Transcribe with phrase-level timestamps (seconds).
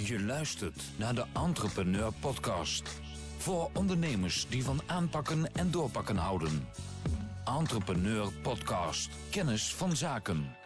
[0.00, 3.00] Je luistert naar de Entrepreneur Podcast.
[3.36, 6.68] Voor ondernemers die van aanpakken en doorpakken houden.
[7.44, 9.10] Entrepreneur Podcast.
[9.30, 10.56] Kennis van zaken.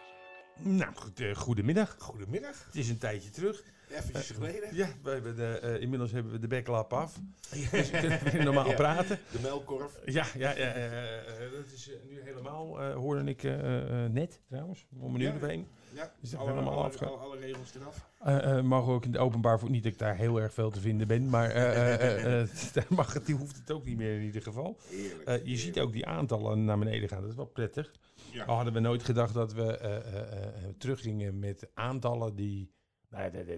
[0.58, 1.96] Nou, goed, eh, goedemiddag.
[1.98, 2.64] Goedemiddag.
[2.64, 3.62] Het is een tijdje terug.
[3.92, 4.74] Eventjes geleden.
[4.74, 7.18] Ja, we hebben de, eh, inmiddels hebben we de beklap af.
[7.50, 8.74] Dus we kunnen weer normaal Ja.
[8.74, 9.18] praten.
[9.32, 9.98] De melkkorf.
[10.04, 14.10] Ja, ja, ja eh, eh, dat is eh, nu helemaal, eh, hoorde ik eh, eh,
[14.12, 15.34] net trouwens, om een uur Ja.
[15.34, 15.66] of één.
[15.94, 18.08] Ja, Is dat alle, helemaal alle, afge- alle, alle regels eraf.
[18.18, 20.52] Eh, eh, mogen we ook in het openbaar voor niet dat ik daar heel erg
[20.54, 23.70] veel te vinden ben, maar eh, eh, eh, eh, daar mag het, die hoeft het
[23.70, 24.76] ook niet meer in ieder geval.
[24.88, 25.28] Heerlijk.
[25.28, 27.92] Eh, je ziet ook die aantallen naar beneden gaan, dat is wel prettig.
[28.30, 28.44] Ja.
[28.44, 32.70] Al hadden we nooit gedacht dat we eh, eh, eh, teruggingen met aantallen die.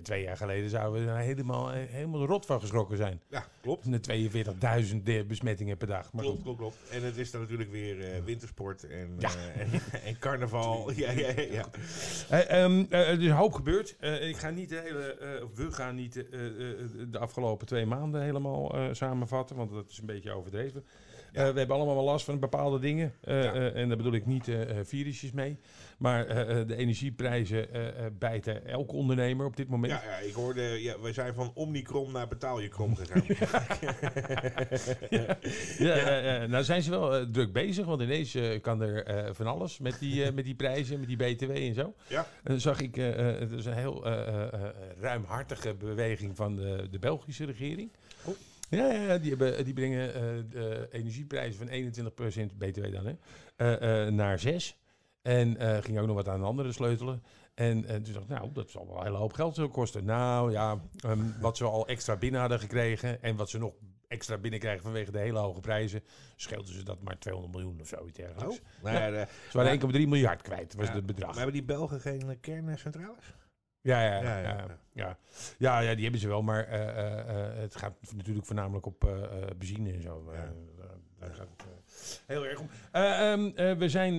[0.02, 3.20] Twee jaar geleden zouden we er helemaal, eh, helemaal rot van geschrokken zijn.
[3.28, 3.90] Ja, klopt.
[3.92, 6.12] De 42.000 de- besmettingen per dag.
[6.12, 6.56] Maar Klopt, goed.
[6.56, 6.90] klopt, klopt.
[6.90, 9.28] En het is dan natuurlijk weer eh, wintersport en, Ja.
[9.28, 9.70] eh, en,
[10.08, 10.90] en carnaval.
[10.92, 11.42] Ja, ja, ja.
[11.50, 11.64] ja.
[12.30, 13.96] Eh, ehm, eh, er is een hoop gebeurd.
[14.00, 17.66] Eh, ik ga niet de hele, eh, we gaan niet de, eh, eh, de afgelopen
[17.66, 20.84] twee maanden helemaal eh, samenvatten, want dat is een beetje overdreven.
[21.34, 23.12] Eh, we hebben allemaal wel last van bepaalde dingen.
[23.20, 24.50] Eh, eh, en daar bedoel ik niet
[24.82, 25.58] virusjes mee.
[25.98, 26.26] Maar
[26.66, 27.68] de energieprijzen
[28.18, 29.92] bijten elke ondernemer op dit moment.
[29.92, 33.22] Ja, ja, ik hoorde, ja, wij zijn van Omnicrom naar betaal je krom gegaan.
[35.78, 36.46] Ja, ja, ja.
[36.46, 40.44] nou zijn ze wel druk bezig, want ineens kan er van alles met die, met
[40.44, 41.94] die prijzen, met die BTW en zo.
[42.06, 42.20] Ja.
[42.20, 44.06] En dan zag ik, het is een heel
[45.00, 47.90] ruimhartige beweging van de, de Belgische regering.
[48.24, 48.34] Oh.
[48.74, 52.02] Ja, ja, die, hebben, die brengen eh, de energieprijzen van
[52.52, 53.14] 21% BTW dan, hè,
[53.56, 54.76] eh, eh, naar 6.
[55.22, 57.22] En eh ging ook nog wat aan de andere sleutelen.
[57.54, 60.04] En, en toen dacht ik, nou, dat zal wel een hele hoop geld kosten.
[60.04, 63.72] Nou ja, ehm, wat ze al extra binnen hadden gekregen en wat ze nog
[64.08, 66.02] extra binnenkrijgen vanwege de hele hoge prijzen,
[66.36, 68.60] scheelden ze dat maar 200 miljoen of zoiets Oh, dergelijks.
[68.82, 70.94] nou ja, de- Ze waren 1,3 miljard kwijt, was ja.
[70.94, 71.26] het bedrag.
[71.28, 73.34] Maar hebben die Belgen geen eh, kerncentrales?
[73.84, 74.38] Ja, ja, ja.
[74.40, 75.16] Ja, ja,
[75.58, 75.94] ja, ja.
[75.94, 79.08] die hebben ze wel, maar eh, eh, eh, het gaat natuurlijk voornamelijk op
[79.58, 80.24] benzine en zo.
[80.32, 80.52] Daar-
[81.34, 82.68] gaat het heel erg om.
[82.92, 84.16] Eh, ehm, eh, we zijn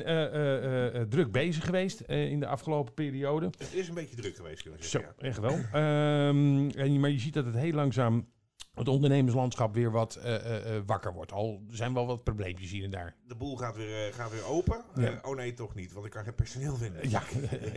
[1.10, 3.46] druk bezig geweest in de afgelopen periode.
[3.46, 5.16] Het is een beetje druk geweest, kunnen we Zo, zeggen.
[5.20, 5.28] ja.
[5.28, 5.52] echt wel.
[5.72, 8.28] Ehm, en, maar je ziet dat het heel langzaam
[8.76, 11.32] het ondernemerslandschap weer wat eh, eh, eh, wakker wordt.
[11.32, 13.16] Al zijn wel wat probleempjes hier en daar.
[13.28, 14.84] De boel gaat weer, gaat weer open.
[14.96, 15.20] Ja.
[15.22, 17.10] Oh nee, toch niet, want ik kan geen personeel vinden.
[17.16, 17.24] Ja,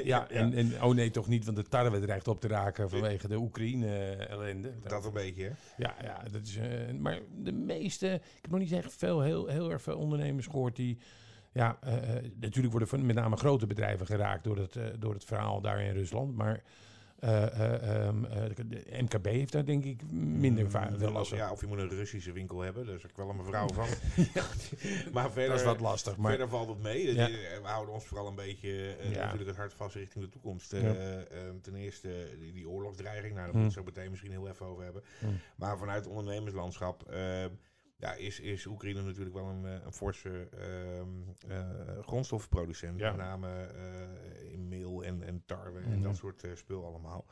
[0.04, 3.28] ja, En, en oh nee, toch niet, want de tarwe dreigt op te raken vanwege
[3.28, 4.72] de Oekraïne-ellende.
[4.82, 5.50] Dat een beetje, hè?
[5.76, 6.58] Ja, ja dat is,
[6.98, 10.76] maar de meeste, ik heb nog niet echt veel, heel, heel erg veel ondernemers gehoord
[10.76, 10.98] die,
[11.52, 11.78] ja,
[12.40, 16.36] natuurlijk worden met name grote bedrijven geraakt door het, door het verhaal daar in Rusland,
[16.36, 16.62] maar
[17.18, 21.38] eh, eh, ehm, eh, de MKB heeft daar denk ik minder va- veel last van.
[21.38, 23.86] Ja, of je moet een Russische winkel hebben, daar is ook wel een mevrouw van.
[25.12, 27.14] maar verder, dat is wat lastig, maar verder valt het mee.
[27.14, 27.26] Ja.
[27.28, 30.72] We houden ons vooral een beetje natuurlijk het hart vast richting de toekomst.
[30.72, 30.94] Eh, Ja.
[30.94, 31.24] eh,
[31.62, 33.60] ten eerste die, die oorlogsdreiging, nou, daar Hm.
[33.62, 35.02] moeten we het zo meteen misschien heel even over hebben.
[35.18, 35.26] Hm.
[35.56, 37.44] Maar vanuit het ondernemerslandschap eh,
[38.00, 41.08] ja, is, is Oekraïne natuurlijk wel een, eh, een forse ehm,
[41.48, 42.98] eh, grondstoffenproducent.
[43.00, 43.08] Ja.
[43.08, 46.02] Met name eh, in meel en, en tarwe en Mhm.
[46.02, 47.26] dat soort spul allemaal.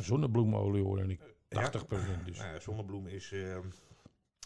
[0.00, 1.68] zonnebloemolie hoor en ik Ja.
[1.68, 1.84] 80
[2.24, 2.38] dus.
[2.38, 3.58] Nou ja, zonnebloem is, eh,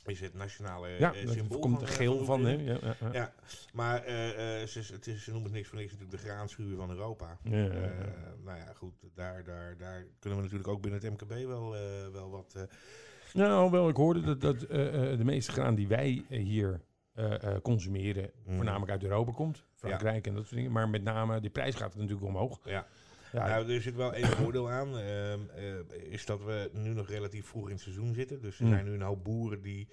[0.04, 1.58] is het nationale Ja, symbool.
[1.60, 2.52] komt van, eh, geel van van, hè?
[2.52, 3.12] Ja, ja, ja.
[3.12, 3.34] Ja,
[3.72, 4.02] maar
[4.68, 7.38] ze, het is, ze noemen het niks voor niks natuurlijk de graanschuur van Europa.
[7.42, 8.34] Ja, ja, ja.
[8.44, 11.70] Nou ja, goed, daar, daar, daar kunnen we natuurlijk ook binnen het MKB wel,
[12.12, 12.66] wel wat...
[13.34, 16.42] eh, Nou, wel, ik hoorde dat, dat eh, eh, de meeste graan die wij eh,
[16.42, 16.80] hier
[17.62, 18.54] consumeren, Mhm.
[18.56, 19.64] voornamelijk uit Europa komt.
[19.74, 20.72] Frankrijk en dat soort dingen.
[20.72, 22.60] Maar met name, die prijs gaat natuurlijk omhoog.
[22.64, 22.86] ja.
[23.32, 24.98] Ja, Nou, er zit wel één voordeel aan.
[24.98, 28.40] ehm, eh, is dat we nu nog relatief vroeg in het seizoen zitten.
[28.40, 28.70] Dus er Mm.
[28.70, 29.88] zijn nu een hoop boeren die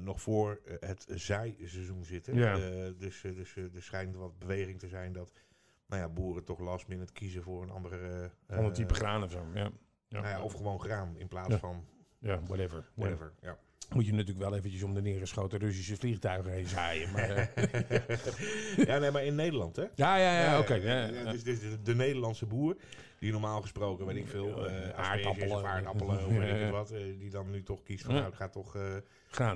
[0.00, 2.34] nog voor het zijseizoen zitten.
[2.34, 2.56] Ja.
[2.98, 5.32] Dus dus er schijnt wat beweging te zijn dat
[5.86, 8.30] nou ja, boeren toch last minute kiezen voor een andere...
[8.46, 9.46] het type graan of zo.
[9.54, 9.70] Ja.
[10.22, 11.84] Nou ja, of gewoon graan in plaats van
[12.18, 12.84] ja whatever.
[12.94, 13.32] whatever.
[13.40, 13.58] Ja.
[13.92, 17.12] Moet je natuurlijk wel eventjes om de neergeschoten Russische vliegtuigen heen zaaien.
[17.12, 19.84] Maar, eh, ja, nee, maar in Nederland, hè?
[19.94, 20.74] ja, ja, ja, oké.
[20.74, 22.76] ja, dus, dus de Nederlandse boer,
[23.24, 24.94] die normaal gesproken, weet ik veel, eh Aardappelen.
[24.96, 28.14] aardappelen of aardappelen of weet ik het wat, eh, die dan nu toch kiest van,
[28.14, 28.20] Ja.
[28.20, 28.82] nou, ik ga toch eh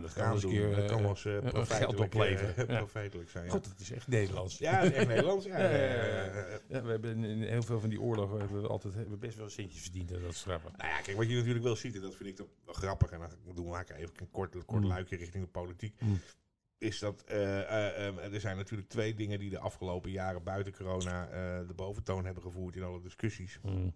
[0.03, 0.59] dat kan gaan eens een doen.
[0.59, 1.23] keer dat kan eh,
[1.53, 2.55] wel eens geld opleveren.
[2.73, 2.76] Ja.
[2.76, 3.44] profijtelijk zijn.
[3.44, 3.50] Ja.
[3.50, 4.59] God, het is echt Nederlands.
[4.59, 5.44] ja, dat is echt Nederlands.
[5.47, 9.37] Ja, we hebben in heel veel van die oorlogen hebben we altijd hebben we best
[9.37, 10.12] wel centjes verdiend.
[10.12, 10.76] En dat is grappig.
[10.76, 13.11] Nou ja, kijk, wat je natuurlijk wel ziet, en dat vind ik toch wel grappig,
[13.11, 14.87] en dan doen we maken even een kort, kort Mm.
[14.88, 16.20] luikje richting de politiek, Mm.
[16.79, 20.73] Is dat eh, eh, eh, er zijn natuurlijk twee dingen die de afgelopen jaren buiten
[20.73, 23.59] corona eh, de boventoon hebben gevoerd in alle discussies.
[23.63, 23.95] Mm.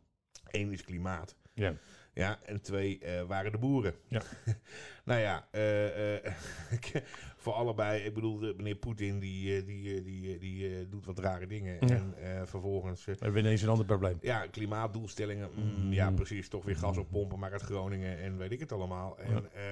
[0.51, 1.37] Eén is klimaat.
[1.55, 1.75] Ja.
[2.15, 3.95] Ja, en twee waren de boeren.
[4.09, 4.23] Ja.
[5.05, 5.49] nou ja,
[7.37, 8.03] voor allebei.
[8.03, 11.87] Ik bedoel, de- meneer Poetin die, die, die, die doet wat rare dingen.
[11.87, 12.01] Ja.
[12.21, 13.05] En vervolgens...
[13.05, 14.19] We hebben ineens een ander probleem.
[14.21, 15.51] ja, klimaatdoelstellingen.
[15.55, 15.93] mm, Mm.
[15.93, 16.49] Ja, precies.
[16.49, 19.19] Toch weer gas oppompen, maar uit Groningen en weet ik het allemaal.
[19.19, 19.63] En eh,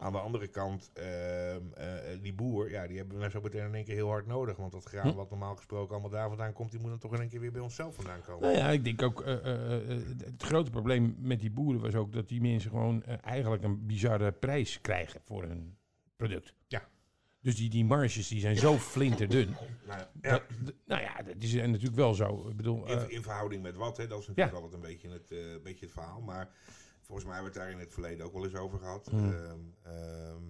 [0.00, 1.86] aan de andere kant, ehm, eh,
[2.22, 4.56] die boer, ja, die hebben we nou zo meteen in één keer heel hard nodig.
[4.56, 5.16] Want dat graan Hm.
[5.16, 7.52] wat normaal gesproken allemaal daar vandaan komt, die moet dan toch in één keer weer
[7.52, 8.40] bij onszelf vandaan komen.
[8.42, 11.94] Nou ja, ik denk ook, eh, eh, eh, het grote probleem met die boeren was
[11.94, 15.76] ook dat die mensen gewoon eh, eigenlijk een bizarre prijs krijgen voor hun
[16.16, 16.54] product.
[16.66, 16.88] Ja.
[17.42, 19.56] Dus die, die marges die zijn zo flinterdun.
[19.86, 22.48] Nou, ja, Dat- nou ja, dat is natuurlijk wel zo.
[22.48, 24.06] Ik bedoel, eh, in, in verhouding met wat, hè?
[24.06, 26.20] dat is natuurlijk altijd een beetje het, eh, een beetje het verhaal.
[26.20, 26.48] Maar
[27.10, 29.06] volgens mij hebben we het daar in het verleden ook wel eens over gehad.
[29.10, 29.32] Hmm.
[29.32, 30.42] Ehm, ehm,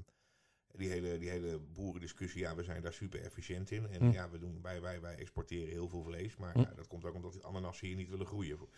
[0.77, 3.87] die, hele, die hele boerendiscussie, ja, we zijn daar super efficiënt in.
[3.91, 4.13] En Hmm.
[4.13, 6.37] ja, we doen, wij, wij, wij exporteren heel veel vlees.
[6.37, 6.63] Maar Hmm.
[6.63, 8.59] ja, dat komt ook omdat die ananassen hier niet willen groeien.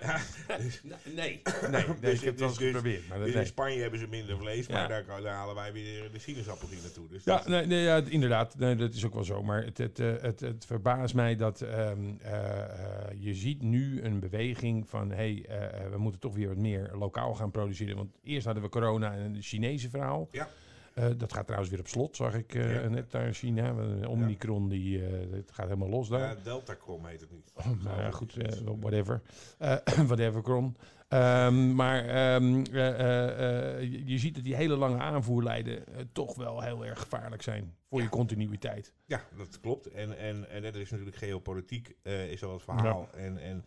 [0.00, 0.18] ja,
[0.58, 3.08] dus, nee, nee, Dus- ik heb het wel eens dus- geprobeerd.
[3.08, 3.40] Maar dus nee.
[3.42, 4.86] in Spanje hebben ze minder vlees, maar Ja.
[4.88, 7.08] daar, daar halen wij weer de sinaasappel hier naartoe.
[7.08, 8.58] Dus Ja, dat- nee, nee, ja, inderdaad.
[8.58, 9.42] Nee, dat is ook wel zo.
[9.42, 14.02] Maar het, het, eh, het, het verbaast mij dat ehm, eh, eh, je ziet nu
[14.02, 15.10] een beweging van...
[15.10, 17.96] hey, eh, eh, we moeten toch weer wat meer lokaal gaan produceren.
[17.96, 20.28] Want eerst hadden we corona en een Chinese verhaal.
[20.32, 20.48] Ja.
[20.94, 22.88] Eh, dat gaat trouwens weer op slot, zag ik eh, Ja.
[22.88, 23.74] net daar in China.
[24.02, 26.20] Eh, Omicron, die, eh, het gaat helemaal los daar.
[26.20, 27.50] ja, Deltacrom heet het niet.
[27.54, 29.22] Oh, nou ja, goed, eh, whatever.
[29.58, 29.76] Eh,
[30.06, 30.76] whatever, Kron.
[31.08, 36.36] Ehm, maar ehm, eh, eh, eh, je, ziet dat die hele lange aanvoerlijnen eh, toch
[36.36, 38.94] wel heel erg gevaarlijk zijn voor je continuïteit.
[39.06, 39.86] Ja, dat klopt.
[39.86, 43.08] En, en, en dat is natuurlijk geopolitiek, eh, is al het verhaal.
[43.14, 43.64] En, en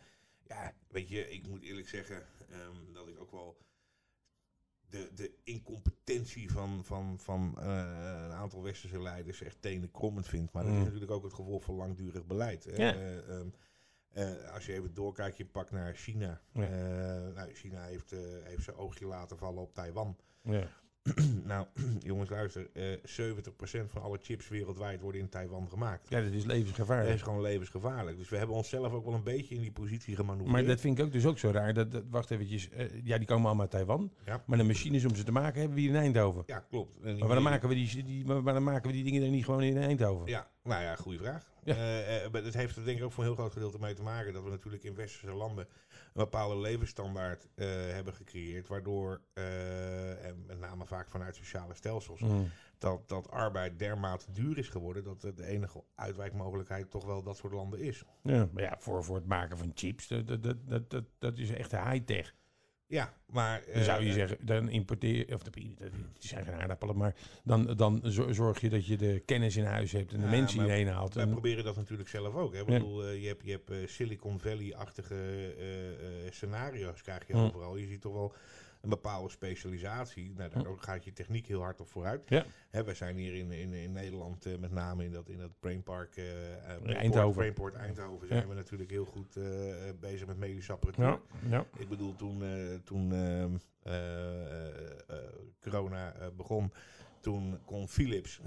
[0.47, 2.15] ja, weet je, ik moet eerlijk zeggen
[2.51, 3.57] ehm, dat ik ook wel
[4.93, 7.65] de, de incompetentie van, van, van eh,
[8.25, 10.51] een aantal westerse leiders echt tenenkrommend vind.
[10.51, 10.77] Maar dat Mm.
[10.77, 12.63] is natuurlijk ook het gevolg van langdurig beleid.
[12.63, 12.93] Ja.
[12.93, 13.47] Eh, ehm,
[14.09, 16.41] eh, als je even doorkijkt, je pakt naar China.
[16.51, 16.67] Ja.
[17.35, 18.09] Nou, China heeft,
[18.43, 20.17] heeft zijn oogje laten vallen op Taiwan.
[20.41, 20.67] Ja.
[21.45, 21.65] nou,
[21.99, 22.69] jongens, luister.
[22.73, 22.83] eh
[23.81, 26.09] 70% van alle chips wereldwijd worden in Taiwan gemaakt.
[26.09, 27.15] ja, dat is Dat levensgevaarlijk.
[27.15, 28.17] is gewoon levensgevaarlijk.
[28.17, 30.57] Dus we hebben onszelf ook wel een beetje in die positie gemanoeuvreerd.
[30.65, 31.73] Maar dat vind ik ook dus ook zo raar.
[31.73, 32.69] Dat, dat, wacht eventjes.
[32.69, 34.11] eh, ja, die komen allemaal uit Taiwan.
[34.25, 34.43] Ja.
[34.47, 36.43] Maar de machines om ze te maken hebben we hier in Eindhoven.
[36.45, 36.99] Ja, klopt.
[37.03, 39.61] En Maar waarom maken we die, die, waarom maken we die dingen dan niet gewoon
[39.63, 40.27] in Eindhoven?
[40.27, 41.51] Ja, nou ja, goede vraag.
[41.63, 41.73] Ja.
[41.75, 44.01] Eh, eh, het heeft er denk ik ook voor een heel groot gedeelte mee te
[44.01, 50.25] maken dat we natuurlijk in westerse landen een bepaalde levensstandaard eh, hebben gecreëerd, waardoor, eh,
[50.25, 52.49] en met name vaak vanuit sociale stelsels, Mm.
[52.77, 57.53] dat, dat arbeid dermate duur is geworden dat de enige uitwijkmogelijkheid toch wel dat soort
[57.53, 58.03] landen is.
[58.23, 61.37] Ja, maar ja, voor, voor het maken van chips, dat, dat, dat, dat, dat, dat
[61.37, 62.35] is echt high-tech.
[62.93, 63.63] Ja, maar...
[63.73, 67.65] Dan zou je eh, zeggen, dan importeer of de, het zijn geen aardappelen, maar dan,
[67.75, 70.61] dan zo- zorg je dat je de kennis in huis hebt en de Ja, mensen
[70.63, 71.13] hierheen haalt.
[71.13, 72.53] Wij En, proberen dat natuurlijk zelf ook.
[72.53, 72.59] Hè?
[72.59, 75.15] Ik bedoel, eh, je hebt, je hebt eh, Silicon Valley-achtige
[76.29, 77.39] scenario's krijg je Hm.
[77.39, 77.75] overal.
[77.77, 78.33] Je ziet toch wel
[78.83, 80.33] een bepaalde specialisatie.
[80.35, 82.21] Nou, daar gaat je techniek heel hard op vooruit.
[82.29, 82.45] Ja.
[82.69, 85.59] Hè, wij zijn hier in, in, in Nederland, eh, met name in dat, in dat
[85.59, 87.35] Brainpark eh eh, Brainport- Eindhoven.
[87.37, 88.47] Brainport Eindhoven, zijn Ja.
[88.47, 89.37] we natuurlijk heel goed
[89.99, 91.05] bezig met medische apparatuur.
[91.05, 91.19] ja,
[91.49, 91.65] ja.
[91.77, 92.43] Ik bedoel, toen,
[92.83, 95.15] toen ehm, eh, eh, eh,
[95.61, 96.73] corona begon,
[97.19, 98.39] toen kon Philips,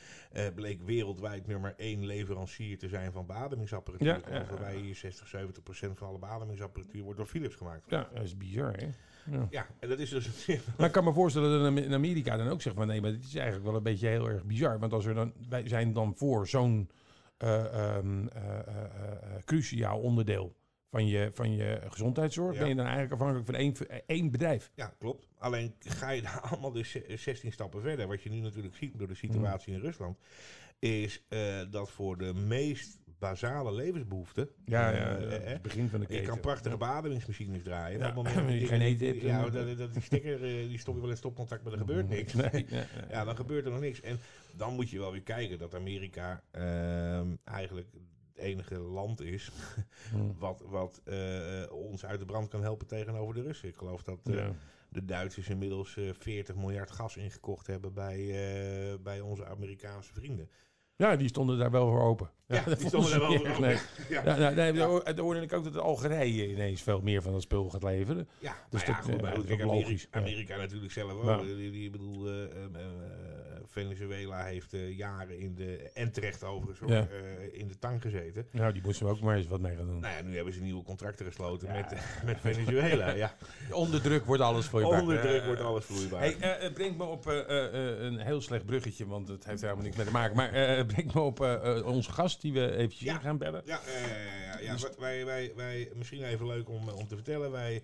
[0.54, 4.06] bleek wereldwijd nummer één leverancier te zijn van beademingsapparatuur.
[4.08, 7.84] Ja, ja, wij hier 60, 70 procent van alle beademingsapparatuur wordt door Philips gemaakt.
[7.90, 8.88] ja, dat is bizar, hè?
[9.30, 9.46] Ja.
[9.50, 10.46] Ja, en dat is dus...
[10.76, 13.24] Maar ik kan me voorstellen dat in Amerika dan ook zegt van nee, maar dit
[13.24, 14.78] is eigenlijk wel een beetje heel erg bizar.
[14.78, 16.90] Want als er dan, wij zijn dan voor zo'n
[17.36, 17.64] eh,
[17.96, 18.64] ehm, eh, eh,
[19.44, 20.54] cruciaal onderdeel
[20.90, 22.58] van je, van je gezondheidszorg, Ja.
[22.60, 23.74] ben je dan eigenlijk afhankelijk van één,
[24.06, 24.70] één bedrijf.
[24.74, 25.28] ja, klopt.
[25.38, 28.06] Alleen ga je daar allemaal dus ze- 16 stappen verder.
[28.06, 30.18] Wat je nu natuurlijk ziet door de situatie in Rusland,
[30.78, 31.22] is
[31.70, 34.48] dat voor de meest basale levensbehoeften...
[34.64, 36.28] Ja, eh, ja, eh, ja, eh, het begin van de Je keten.
[36.28, 37.98] kan prachtige beademingsmachines draaien.
[37.98, 40.78] Ja, Op het moment je geen eten hebt, Ja, dat, dat, die sticker eh, die
[40.78, 42.32] stop je wel in stopcontact, maar er gebeurt niks.
[42.34, 42.66] Nee.
[43.10, 44.00] Ja, dan gebeurt er nog niks.
[44.00, 44.18] En
[44.56, 49.50] dan moet je wel weer kijken dat Amerika ehm, eigenlijk het enige land is
[50.10, 50.32] Hm.
[50.38, 53.68] wat, wat eh, ons uit de brand kan helpen tegenover de Russen.
[53.68, 54.48] Ik geloof dat eh,
[54.88, 60.48] de Duitsers inmiddels eh 40 miljard gas ingekocht hebben bij, eh, bij onze Amerikaanse vrienden.
[60.96, 62.30] Ja, die stonden daar wel voor open.
[62.48, 63.60] Ja, die stonden ze wel voor open.
[63.60, 63.76] nee.
[64.08, 64.22] Ja.
[64.24, 67.42] Ja, nou, nee, daar- daar hoorde ik ook dat Algerije ineens veel meer van dat
[67.42, 68.28] spul gaat leveren.
[68.38, 70.06] Ja, Dus dat, goed, eh, dat is logisch.
[70.10, 71.42] Amerika natuurlijk zelf ook.
[71.44, 72.80] Die, die, bedoel, eh, eh,
[73.68, 77.06] Venezuela heeft eh, jaren in de, en terecht overigens, hoor, Ja.
[77.08, 78.46] eh, in de tang gezeten.
[78.52, 80.00] Nou, die moesten we ook maar eens wat mee gaan doen.
[80.00, 81.74] Nou ja, nu hebben ze nieuwe contracten gesloten Ja.
[81.74, 83.10] met, met Venezuela.
[83.16, 83.36] Ja.
[83.70, 86.20] Onder druk wordt alles je Onder druk Eh, wordt alles vloeibaar.
[86.20, 89.44] Hey, eh, het brengt me op eh, eh, eh, een heel slecht bruggetje, want het
[89.44, 90.36] heeft er helemaal niks mee te maken.
[90.36, 93.62] Maar eh, het brengt me op eh, eh, onze gast die we eventjes gaan bellen.
[93.64, 97.14] ja, eh, ja, ja, ja, ja, wij, wij, wij, misschien even leuk om, om te
[97.14, 97.50] vertellen.
[97.50, 97.82] Wij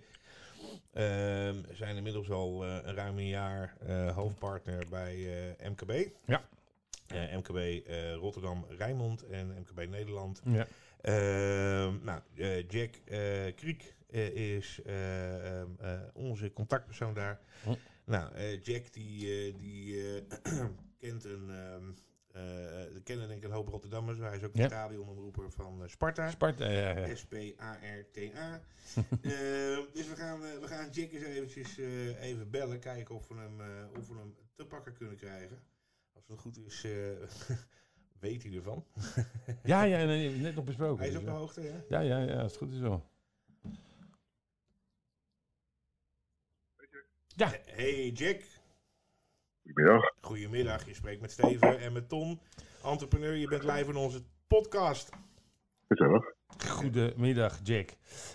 [0.92, 5.14] ehm, zijn inmiddels al een ruim een jaar eh, hoofdpartner bij
[5.58, 6.08] eh, MKB.
[6.26, 6.42] Ja.
[7.36, 10.42] MKB Rotterdam Rijnmond en MKB Nederland.
[10.44, 10.66] Ja.
[11.00, 12.20] Ehm, nou,
[12.68, 12.90] Jack
[13.56, 17.40] Kriek is eh, ehm, eh, onze contactpersoon daar.
[17.62, 17.74] Hm.
[18.04, 20.02] Nou, Jack die, die
[21.00, 21.50] kent een...
[22.32, 24.18] eh, er kennen denk ik een hoop Rotterdammers.
[24.18, 24.66] Hij is ook de Ja.
[24.66, 26.30] stadionomroeper van eh, Sparta.
[26.30, 27.14] Sparta, ja, ja.
[27.14, 28.60] S-P-A-R-T-A.
[29.22, 32.78] Eh, dus we gaan, we gaan Jack eens eventjes eh, even bellen.
[32.78, 35.62] Kijken of we, hem, eh, of we hem te pakken kunnen krijgen.
[36.12, 37.56] Als het goed is, eh,
[38.20, 38.84] weet hij ervan.
[39.62, 40.98] Ja, ja, nee, net nog besproken.
[40.98, 41.78] Hij is dus, op de hoogte, hè?
[41.88, 43.10] Ja, ja, ja, als het goed is wel.
[47.36, 48.42] Ja, Hey Jack,
[49.66, 50.12] Goedemiddag.
[50.20, 50.86] goedemiddag.
[50.86, 52.40] Je spreekt met Steven en met Ton.
[52.84, 55.10] Entrepreneur, je bent live in onze podcast.
[55.88, 56.24] Gezellig.
[56.68, 57.88] goedemiddag Jack.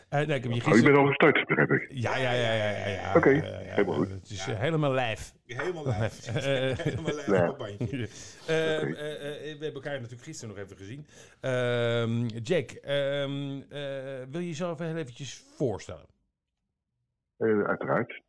[0.09, 0.83] Eh, nee, ik heb je Oh, je gisteren...
[0.83, 1.87] bent al gestart, begrijp ik.
[1.91, 2.87] Ja, ja, ja, ja, ja.
[2.87, 3.13] ja.
[3.15, 4.09] Oké, ja, helemaal goed.
[4.09, 4.53] Het is Ja.
[4.53, 5.31] eh, helemaal live.
[5.45, 6.31] Helemaal live.
[6.31, 7.49] Eh, eh, Helemaal live Ja.
[7.49, 8.09] op het bandje.
[8.47, 8.89] Eh, eh, eh,
[9.41, 11.05] we hebben elkaar natuurlijk gisteren nog even gezien.
[11.39, 16.05] Ehm, Jack, ehm, eh, wil je jezelf heel eventjes voorstellen?
[17.37, 18.21] Eh, uiteraard.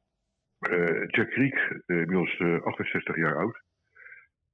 [0.59, 3.61] Eh, Jack Kriek, eh, inmiddels eh, 68 jaar oud.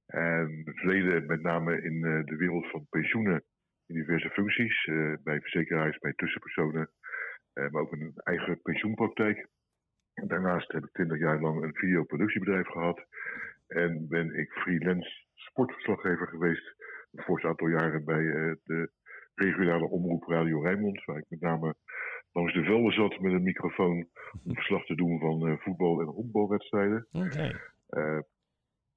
[0.07, 3.45] En verleden met name in eh, de wereld van pensioenen
[3.87, 4.85] in diverse functies.
[4.85, 6.91] eh, bij verzekeraars, bij tussenpersonen.
[7.53, 9.49] eh, maar ook een eigen pensioenpraktijk.
[10.15, 13.07] En daarnaast heb ik 20 jaar lang een videoproductiebedrijf gehad.
[13.67, 16.75] En ben ik freelance sportverslaggever geweest.
[17.13, 18.91] Een fors aantal jaren bij eh, de
[19.35, 21.05] regionale omroep Radio Rijnmond.
[21.05, 21.75] Waar ik met name
[22.35, 24.09] langs de velden zat met een microfoon
[24.45, 27.07] om verslag te doen van eh, voetbal- en honkbalwedstrijden.
[27.89, 28.19] Eh,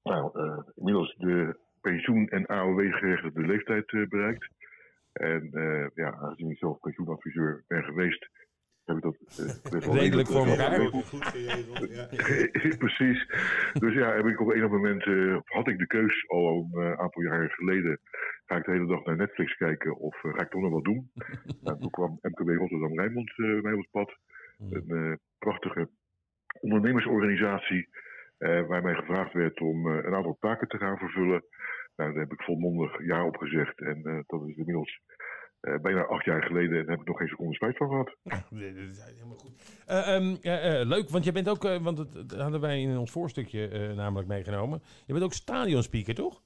[0.02, 4.48] nou, eh, inmiddels de pensioen- en AOW-gerechtigde leeftijd bereikt.
[5.12, 5.50] En
[5.94, 8.28] ja, aangezien ik zelf pensioenadviseur ben geweest,
[8.88, 9.16] heb ik dat
[9.72, 10.80] eh, wel Redelijk voor elkaar.
[10.80, 12.06] Goed geregeld, ja.
[12.84, 13.26] Precies.
[13.72, 16.82] Dus ja, heb ik op een of moment, eh, had ik de keus al een
[16.82, 18.00] eh, aantal jaren geleden.
[18.46, 21.10] Ga ik de hele dag naar Netflix kijken of ga ik toch nog wat doen?
[21.64, 24.16] nou, toen kwam MKB Rotterdam Rijnmond eh mij op het pad.
[24.70, 25.88] Een eh, prachtige
[26.60, 27.88] ondernemersorganisatie.
[28.38, 31.44] eh, waar mij gevraagd werd om eh, een aantal taken te gaan vervullen.
[31.96, 33.80] Nou, daar heb ik volmondig ja op gezegd.
[33.80, 35.00] En eh, dat is inmiddels
[35.60, 36.78] eh, bijna acht jaar geleden.
[36.78, 38.16] En heb ik nog geen seconde spijt van gehad.
[38.22, 39.82] Dat is helemaal goed.
[39.86, 43.10] Eh, ehm, eh, leuk, want je bent ook, want dat, dat hadden wij in ons
[43.10, 44.82] voorstukje namelijk meegenomen.
[45.06, 46.42] Je bent ook stadionspeaker, toch?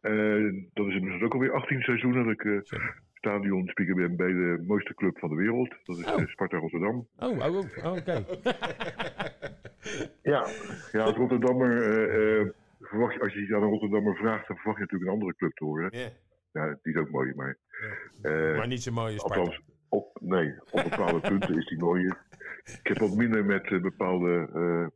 [0.00, 2.70] Eh, dat is inmiddels ook alweer 18 seizoenen dat ik
[3.14, 5.74] stadionspeaker ben bij de mooiste club van de wereld.
[5.84, 6.26] Dat is Oh.
[6.26, 7.06] Sparta Rotterdam.
[7.18, 8.24] Oh, oh, oh, oké.
[10.22, 10.46] Ja,
[10.92, 11.82] ja als Rotterdammer
[12.80, 15.54] verwacht je, als je aan een Rotterdammer vraagt, dan verwacht je natuurlijk een andere club
[15.54, 15.98] te horen.
[15.98, 16.08] Ja.
[16.52, 17.56] Ja, die is ook mooi, maar...
[18.22, 19.40] eh, maar niet zo mooi als Sparta.
[19.40, 22.12] althans, op, nee, op bepaalde punten is die mooi.
[22.64, 24.86] Ik heb wat minder met eh, bepaalde eh,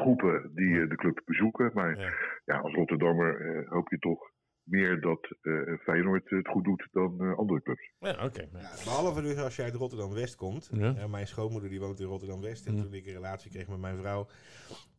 [0.00, 1.70] groepen die de club bezoeken.
[1.74, 2.10] Maar Ja.
[2.44, 4.30] ja, als Rotterdammer hoop je toch
[4.62, 5.52] meer dat eh,
[5.82, 7.90] Feyenoord het goed doet dan eh, andere clubs.
[7.98, 8.40] Ja, oké.
[8.52, 10.70] Ja, behalve dus als je uit Rotterdam-West komt.
[10.72, 10.94] Ja.
[10.96, 12.66] Ja, mijn schoonmoeder die woont in Rotterdam-West.
[12.66, 12.82] En Ja.
[12.82, 14.26] toen ik een relatie kreeg met mijn vrouw...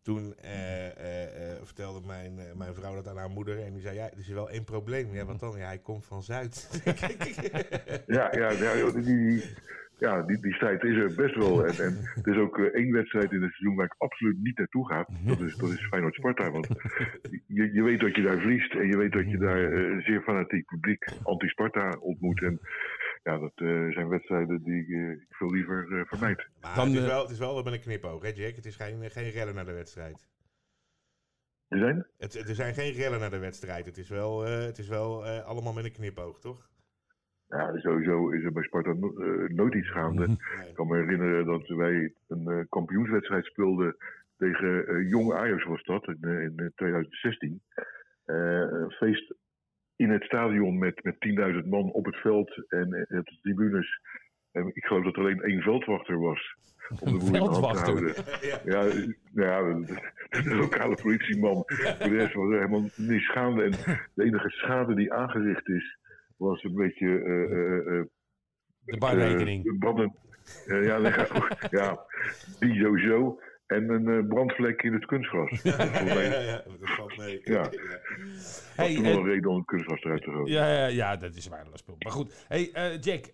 [0.02, 3.64] Toen eh, eh, eh, vertelde mijn, eh, mijn vrouw dat aan haar moeder.
[3.64, 5.14] En die zei, ja, er is wel één probleem.
[5.14, 5.58] Ja, wat dan?
[5.58, 6.70] Ja, hij komt van Zuid.
[8.08, 9.44] Ja, ja, ja, die, die,
[10.08, 11.66] ja die, die strijd is er best wel.
[11.66, 11.94] En, en
[12.24, 15.08] er is ook eh, één wedstrijd in het seizoen waar ik absoluut niet naartoe ga.
[15.26, 16.52] Dat is, dat is Feyenoord-Sparta.
[16.52, 16.68] Want
[17.48, 18.74] je, je weet dat je daar verliest.
[18.74, 22.42] En je weet dat je daar eh, een zeer fanatiek publiek anti-Sparta ontmoet.
[22.42, 22.60] En
[23.24, 26.48] ja, dat eh, zijn wedstrijden die eh, ik veel liever eh, vermijd.
[26.62, 28.56] Maar Dan, het, is eh, wel, het is wel met een knipoog, hè Jack?
[28.56, 30.30] Het is geen, geen rellen naar de wedstrijd.
[31.68, 32.08] Er zijn?
[32.18, 33.86] Het, er zijn geen rellen naar de wedstrijd.
[33.86, 36.70] Het is wel, eh, het is wel eh, allemaal met een knipoog, toch?
[37.52, 40.28] Ja, sowieso is er bij Sparta eh, nooit iets gaande.
[40.28, 40.68] Nee.
[40.70, 43.96] Ik kan me herinneren dat wij een eh, kampioenswedstrijd speelden
[44.42, 47.62] tegen eh, Jong Ajax was dat, in, eh, in eh, 2016.
[48.26, 49.34] Eh, een feest
[49.96, 51.16] in het stadion met, met
[51.64, 54.00] 10.000 man op het veld en op de tribunes.
[54.52, 56.56] En ik geloof dat er alleen één veldwachter was.
[57.00, 57.84] Om de Veldwachter?
[57.84, 58.14] houden.
[58.50, 58.60] ja.
[58.66, 58.84] Ja,
[59.34, 61.64] ja, de, de lokale politieman.
[61.68, 63.64] De rest was er helemaal niets gaande.
[63.64, 63.72] En
[64.14, 65.98] de enige schade die aangericht is,
[66.42, 68.06] was een beetje eh, eh, eh,
[68.86, 69.80] De barrekening.
[69.80, 70.16] branden.
[70.66, 71.12] Ja, nee,
[71.82, 72.06] ja,
[72.60, 73.40] die sowieso.
[73.68, 75.64] En een brandvlek in het kunstgras.
[75.64, 77.42] Mij ja, ja, dat valt mee.
[77.44, 77.54] Ja.
[77.54, 77.70] Ja.
[78.76, 80.54] Hey, toen wel een reden om het kunstgras eruit te gooien.
[80.54, 81.96] ja, ja, ja, dat is waardeloos spul.
[82.00, 82.46] Maar goed.
[82.48, 83.26] Hey, Jack,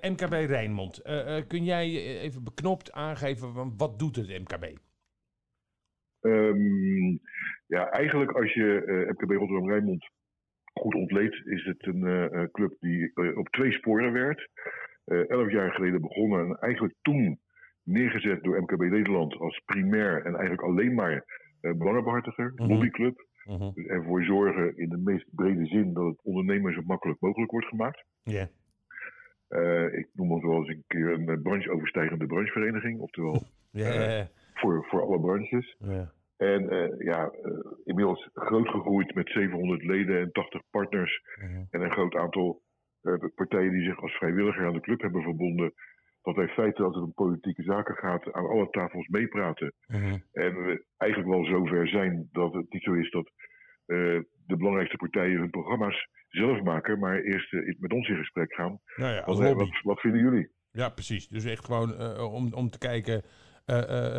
[0.00, 1.02] MKB Rijnmond.
[1.46, 4.78] Kun jij even beknopt aangeven, van wat doet het MKB?
[6.20, 7.10] Ehm,
[7.66, 10.10] ja, eigenlijk als je MKB Rotterdam Rijnmond
[10.72, 14.48] goed ontleed is het een eh, club die eh, op twee sporen werkt.
[15.04, 17.38] Eh, elf jaar geleden begonnen en eigenlijk toen
[17.82, 21.24] neergezet door MKB Nederland als primair en eigenlijk alleen maar
[21.60, 22.68] belangenbehartiger, Mhm.
[22.68, 23.26] lobbyclub.
[23.44, 23.70] Mhm.
[23.74, 27.66] Dus ervoor zorgen in de meest brede zin dat het ondernemen zo makkelijk mogelijk wordt
[27.66, 28.04] gemaakt.
[28.22, 28.48] Ja.
[29.90, 33.42] Ik noem ons wel eens een keer een brancheoverstijgende branchevereniging, oftewel
[34.54, 35.76] voor, voor alle branches.
[36.40, 37.52] En eh, ja, eh,
[37.84, 41.20] inmiddels groot gegroeid met 700 leden en 80 partners.
[41.40, 41.64] Mhm.
[41.70, 42.62] En een groot aantal
[43.00, 45.72] eh, partijen die zich als vrijwilliger aan de club hebben verbonden.
[46.22, 49.72] Dat wij in feite, als het om politieke zaken gaat, aan alle tafels meepraten.
[49.86, 50.18] Mhm.
[50.32, 53.32] En we eigenlijk wel zover zijn dat het niet zo is dat
[54.46, 58.80] de belangrijkste partijen hun programma's zelf maken, maar eerst met ons in gesprek gaan.
[58.96, 60.50] Nou ja, Wat, wat, wat vinden jullie?
[60.70, 61.28] Ja, precies.
[61.28, 63.22] Dus echt gewoon om, om te kijken,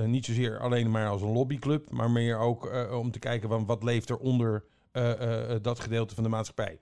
[0.06, 3.66] niet zozeer alleen maar als een lobbyclub, maar meer ook eh, om te kijken van
[3.66, 6.78] wat leeft er onder eh, eh, dat gedeelte van de maatschappij.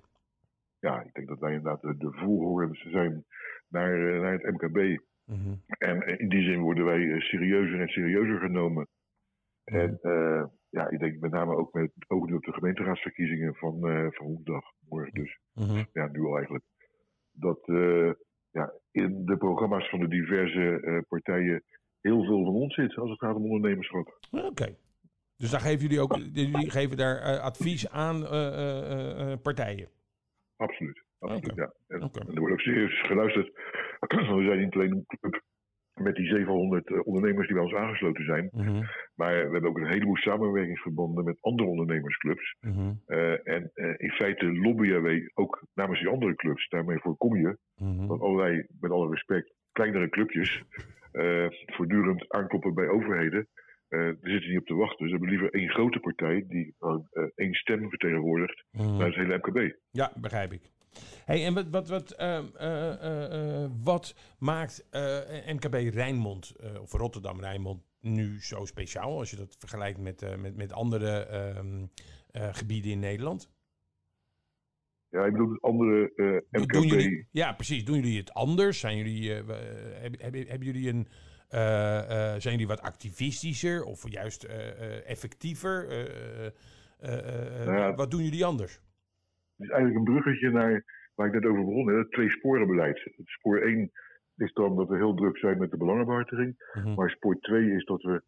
[0.79, 3.25] Ja, ik denk dat wij inderdaad de, de voelhorens zijn
[3.69, 5.01] naar, eh, naar het MKB.
[5.25, 5.55] Mhm.
[5.67, 8.87] En eh, in die zin worden wij eh, serieuzer en serieuzer genomen.
[9.63, 13.87] En eh, ja, ik denk met name ook met oog nu op de gemeenteraadsverkiezingen van,
[13.87, 15.39] eh, van woensdag, morgen dus.
[15.53, 15.83] Mhm.
[15.93, 16.65] Ja, nu al eigenlijk.
[17.31, 18.11] Dat eh,
[18.51, 21.63] ja, in de programma's van de diverse eh, partijen
[22.01, 24.17] heel veel van ons zit als het gaat om ondernemerschap.
[24.31, 24.75] Oké.
[25.37, 29.87] Dus daar geven jullie ook, jullie geven daar eh, advies aan eh, eh, partijen.
[30.55, 31.03] Absoluut.
[31.19, 31.73] Absoluut ja.
[31.87, 33.47] En, er wordt ook serieus geluisterd.
[34.09, 35.41] We zijn niet alleen een club
[35.93, 38.49] met die 700 eh, ondernemers die bij ons aangesloten zijn.
[38.51, 38.83] Mhm.
[39.15, 42.55] Maar we hebben ook een heleboel samenwerkingsverbanden met andere ondernemersclubs.
[42.61, 42.93] Mhm.
[43.43, 46.69] En in feite lobbyen wij ook namens die andere clubs.
[46.69, 48.07] Daarmee voorkom je Mhm.
[48.07, 50.63] dat allerlei, met alle respect, kleinere clubjes
[51.65, 53.47] voortdurend aankloppen bij overheden.
[53.87, 55.05] Eh daar zitten niet op te wachten.
[55.05, 58.97] Ze hebben liever één grote partij die gewoon eh, één stem vertegenwoordigt Mhm.
[58.97, 59.75] naar het hele MKB.
[59.91, 60.61] Ja, begrijp ik.
[61.25, 65.17] Hey, en wat, wat, wat, ehm, eh, eh, eh, wat maakt eh,
[65.53, 70.35] MKB Rijnmond, eh, of Rotterdam Rijnmond, nu zo speciaal als je dat vergelijkt met, eh,
[70.35, 71.85] met, met andere ehm,
[72.31, 73.51] eh, gebieden in Nederland?
[75.09, 76.71] Ja, ik bedoel, het andere eh, Doen- MKB.
[76.71, 77.85] Doen jullie, ja, precies.
[77.85, 78.79] Doen jullie het anders?
[78.79, 79.47] Zijn jullie, eh, eh,
[80.01, 81.07] hebben, hebben, hebben jullie een,
[81.49, 81.97] eh,
[82.33, 85.87] eh, zijn jullie wat activistischer of juist eh, eh, effectiever?
[85.89, 86.51] Eh, eh,
[86.99, 87.93] eh, eh, Nou ja.
[87.95, 88.73] Wat doen jullie anders?
[88.73, 90.83] Het is eigenlijk een bruggetje naar
[91.15, 91.87] waar ik net over begon.
[91.87, 93.11] Hè, het twee sporenbeleid.
[93.25, 93.91] Spoor 1
[94.37, 96.71] is dan dat we heel druk zijn met de belangenbehartiging.
[96.73, 96.93] Mhm.
[96.93, 98.23] Maar spoor 2 is dat we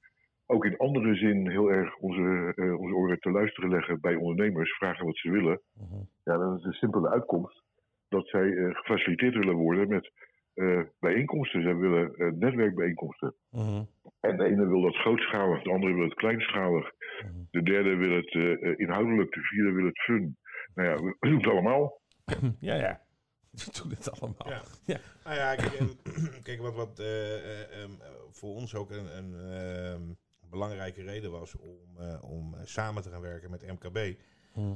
[0.52, 4.78] ook in andere zin heel erg onze, eh, onze oren te luisteren leggen bij ondernemers.
[4.78, 5.62] Vragen wat ze willen.
[5.74, 6.02] Mhm.
[6.24, 7.64] Ja, dan is de simpele uitkomst
[8.10, 10.12] dat zij eh, gefaciliteerd willen worden met
[10.54, 11.62] eh, bijeenkomsten.
[11.62, 13.36] Zij willen netwerkbijeenkomsten.
[13.50, 13.84] Mhm.
[14.20, 16.92] En de ene wil dat grootschalig, de andere wil het kleinschalig.
[17.22, 17.44] Mhm.
[17.52, 18.34] De derde wil het
[18.80, 20.38] inhoudelijk, de vierde wil het fun.
[20.76, 22.00] Nou ja, we we doen het allemaal.
[22.60, 23.02] Ja, ja.
[23.52, 24.50] We doen het allemaal.
[24.50, 24.62] Ja.
[24.86, 25.00] Ja.
[25.24, 25.56] Nou ja,
[26.44, 30.02] kijk, wat, wat eh, eh, ehm, eh, voor ons ook een, een ehm,
[30.52, 34.20] belangrijke reden was om, eh, om eh, samen te gaan werken met MKB.
[34.54, 34.76] Mhm.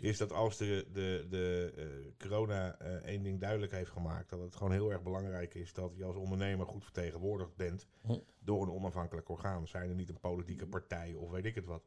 [0.00, 4.56] Is dat als de, de, de eh, corona één ding duidelijk heeft gemaakt, dat het
[4.56, 8.18] gewoon heel erg belangrijk is dat je als ondernemer goed vertegenwoordigd bent Hm.
[8.38, 9.68] door een onafhankelijk orgaan.
[9.68, 11.82] Zijn er niet een politieke partij of weet ik het wat.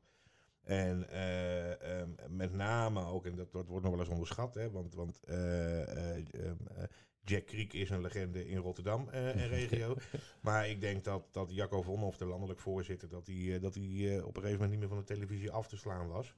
[0.64, 4.72] En eh, ehm, met name ook, en dat, dat wordt nog wel eens onderschat, hè,
[4.72, 6.84] want, want eh, eh, ehm, eh,
[7.24, 9.96] Jack Kriek is een legende in Rotterdam eh, en regio.
[10.42, 13.84] maar ik denk dat, dat Jacco Vonhoff, de landelijk voorzitter, dat hij, eh, dat hij
[13.84, 16.36] eh, op een gegeven moment niet meer van de televisie af te slaan was.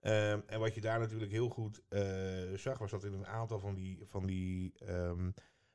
[0.00, 2.02] Ehm, en wat je daar natuurlijk heel goed eh,
[2.54, 5.30] zag, was dat in een aantal van die, van die ehm,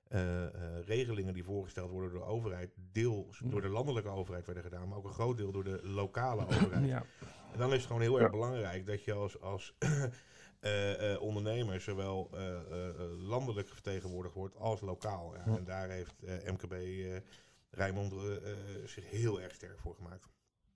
[0.08, 4.64] eh, eh, regelingen die voorgesteld worden door de overheid, deels door de landelijke overheid werden
[4.64, 6.86] gedaan, maar ook een groot deel door de lokale overheid.
[6.86, 7.06] Ja.
[7.52, 9.76] En dan is het gewoon heel erg belangrijk dat je als, als
[10.64, 15.34] eh, eh, ondernemer zowel eh, landelijk vertegenwoordigd wordt als lokaal.
[15.36, 15.42] Ja.
[15.46, 15.58] Ja.
[15.58, 17.18] En daar heeft eh, MKB eh
[17.76, 18.14] Rijnmond
[18.86, 20.30] zich heel erg sterk voor gemaakt.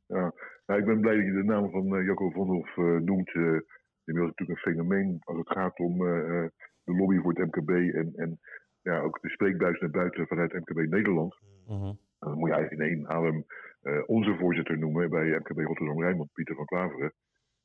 [0.08, 3.34] Nou, ik ben blij dat je de naam van Jacco Vonhoff eh, noemt.
[3.36, 3.60] eh
[4.08, 6.50] inmiddels natuurlijk een fenomeen als het gaat om eh, eh,
[6.84, 7.70] de lobby voor het MKB.
[7.70, 8.40] En, en
[8.82, 11.38] ja, ook de spreekbuis naar buiten vanuit MKB Nederland.
[11.68, 11.94] Mhm.
[12.20, 13.46] Dan moet je eigenlijk in één adem
[13.82, 17.14] eh, onze voorzitter noemen bij MKB Rotterdam Rijnmond, Pieter van Klaveren.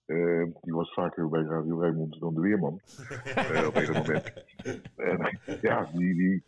[0.07, 2.81] Eh, die was vaker bij Radio Rijnmond dan de Weerman
[3.35, 4.33] eh, op een moment.
[4.97, 6.43] En ja, die, die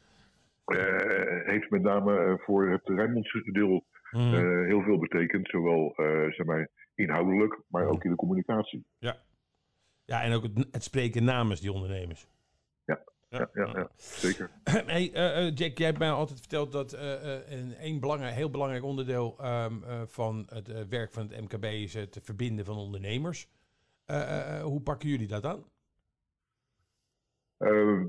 [0.65, 4.65] eh, heeft met name voor het Rijnmondse deel Mhm.
[4.65, 5.49] heel veel betekend.
[5.49, 5.93] Zowel
[6.31, 8.85] zeg maar, inhoudelijk, maar ook in de communicatie.
[10.05, 12.27] Ja, en ook het, het spreken namens die ondernemers.
[12.85, 13.05] Ja,
[13.39, 14.51] Ja, ja, ja zeker.
[14.95, 18.51] Hey, eh, eh, Jack, jij hebt mij altijd verteld dat eh, een, een belangrijk, heel
[18.51, 23.49] belangrijk onderdeel ehm, eh, van het werk van het MKB is het verbinden van ondernemers.
[24.63, 25.65] Hoe pakken jullie dat aan?
[27.59, 28.05] Uh,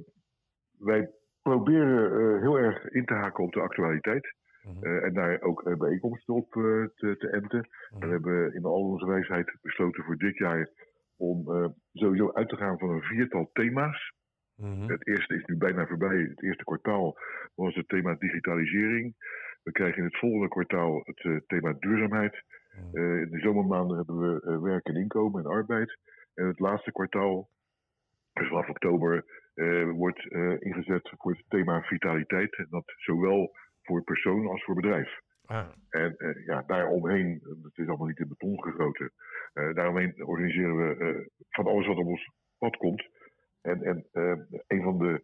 [0.77, 1.11] wij
[1.41, 4.35] proberen uh, heel erg in te haken op de actualiteit.
[4.63, 4.85] Mhm.
[4.87, 7.69] Uh, en daar ook uh, bijeenkomsten op te, te enten.
[7.89, 8.01] Mhm.
[8.01, 10.69] En we hebben in al onze wijsheid besloten voor dit jaar
[11.17, 11.45] om
[11.93, 14.13] sowieso uit te gaan van een viertal thema's.
[14.55, 14.89] Mhm.
[14.89, 16.17] Het eerste is nu bijna voorbij.
[16.17, 17.17] Het eerste kwartaal
[17.55, 19.15] was het thema digitalisering.
[19.63, 22.43] We krijgen in het volgende kwartaal het thema duurzaamheid.
[22.75, 22.97] Mhm.
[22.97, 25.97] in de zomermaanden hebben we werk en inkomen en arbeid.
[26.33, 27.49] En het laatste kwartaal,
[28.33, 32.57] dus vanaf oktober, uh, wordt uh, ingezet voor het thema vitaliteit.
[32.57, 35.19] En dat zowel voor persoon als voor bedrijf.
[35.45, 35.67] Ah.
[35.89, 39.11] En uh, ja, daaromheen, het is allemaal niet in beton gegoten,
[39.53, 43.09] daaromheen organiseren we van alles wat op ons pad komt.
[43.65, 44.05] En, en
[44.67, 45.23] een van de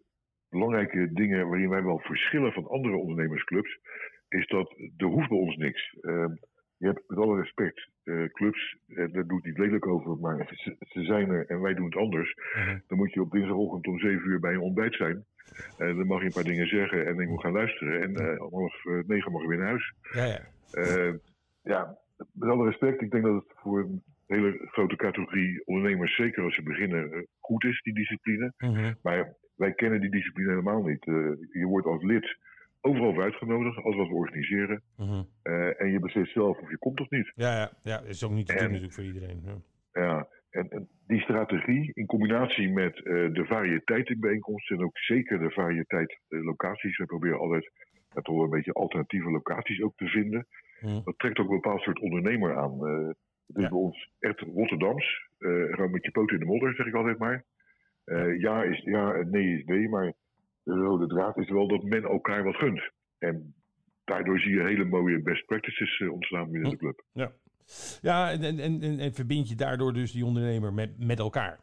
[0.49, 3.79] belangrijke dingen waarin wij wel verschillen van andere ondernemersclubs,
[4.27, 5.97] is dat er hoeft bij ons niks.
[6.01, 6.33] Ehm,
[6.77, 10.75] je hebt met alle respect uh, clubs, uh, daar doet niet lelijk over, maar ze,
[10.79, 12.35] ze, zijn er en wij doen het anders.
[12.55, 12.79] Mhm.
[12.87, 15.25] Dan moet je op dinsdagochtend om 7 uur bij een ontbijt zijn.
[15.77, 18.01] En dan mag je een paar dingen zeggen en ik moet gaan luisteren.
[18.01, 19.93] En uh, om half negen mag je weer naar huis.
[20.11, 21.19] Ja, ja.
[21.63, 21.97] ja,
[22.33, 23.87] met alle respect, ik denk dat het voor
[24.31, 28.53] hele grote categorie ondernemers, zeker als ze beginnen, goed is, die discipline.
[28.57, 28.93] Mhm.
[29.01, 31.05] Maar wij kennen die discipline helemaal niet.
[31.51, 32.37] je wordt als lid
[32.81, 34.81] overal voor uitgenodigd, alles wat we organiseren.
[34.97, 35.23] Mhm.
[35.43, 37.31] Uh, en je beslist zelf of je komt of niet.
[37.35, 37.97] Ja, ja, ja.
[37.97, 39.41] dat is ook niet te doen natuurlijk voor iedereen.
[39.45, 44.83] Ja, ja en, en, die strategie in combinatie met uh, de variëteit in bijeenkomsten en
[44.83, 46.97] ook zeker de variëteit locaties.
[46.97, 47.71] We proberen altijd
[48.13, 50.47] ja, toch wel een beetje alternatieve locaties ook te vinden.
[50.81, 51.01] Mhm.
[51.03, 52.79] Dat trekt ook een bepaald soort ondernemer aan.
[53.53, 53.69] Het is Ja.
[53.69, 55.29] bij ons echt Rotterdams.
[55.39, 57.45] gewoon met je poot in de modder, zeg ik altijd maar.
[58.37, 60.13] ja is ja en nee is nee, maar
[60.63, 62.81] de rode draad is wel dat men elkaar wat gunt.
[63.17, 63.53] En
[64.03, 67.03] daardoor zie je hele mooie best practices uh, ontstaan binnen de club.
[67.13, 67.31] Ja,
[68.01, 71.59] ja en, en, en, en verbind je daardoor dus die ondernemer met, met elkaar.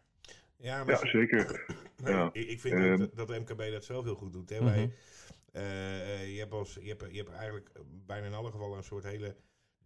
[0.57, 1.65] Ja, maar Ja, zeker.
[2.05, 2.31] Ja.
[2.33, 2.97] ik, ik vind Ehm.
[2.99, 4.51] dat, dat de MKB dat zelf heel goed doet.
[4.51, 4.57] Hè?
[4.57, 4.65] Mhm.
[4.65, 4.91] Wij,
[5.53, 7.71] eh, eh, je, hebt als, je, hebt, je hebt eigenlijk
[8.07, 9.37] bijna in alle gevallen een soort hele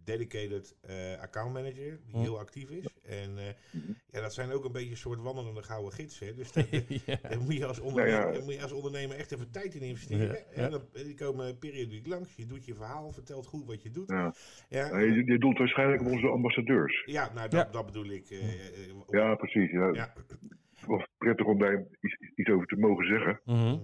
[0.04, 2.20] dedicated eh account manager die Mhm.
[2.20, 2.86] heel actief is.
[3.02, 3.92] En eh, Mhm.
[4.10, 6.36] ja, dat zijn ook een beetje een soort wandelende gouden gidsen.
[6.36, 6.64] Dus daar,
[7.06, 7.16] ja.
[7.22, 8.32] daar moet, je als ondernemer, Ja, ja.
[8.32, 10.26] daar moet je als ondernemer echt even tijd in investeren.
[10.54, 12.36] Ja, En dan, die komen periodiek langs.
[12.36, 14.08] Je doet je verhaal, vertelt goed wat je doet.
[14.10, 14.34] Ja.
[14.68, 17.02] Ja, Nou, je, je doelt waarschijnlijk op onze ambassadeurs.
[17.06, 17.72] ja nou, dat, Ja.
[17.72, 18.30] dat bedoel ik.
[18.30, 19.70] eh, eh, op- Ja, precies.
[19.70, 19.88] Ja.
[19.92, 20.12] Ja.
[20.16, 23.40] Het was prettig om daar iets, iets over te mogen zeggen.
[23.44, 23.78] Mhm.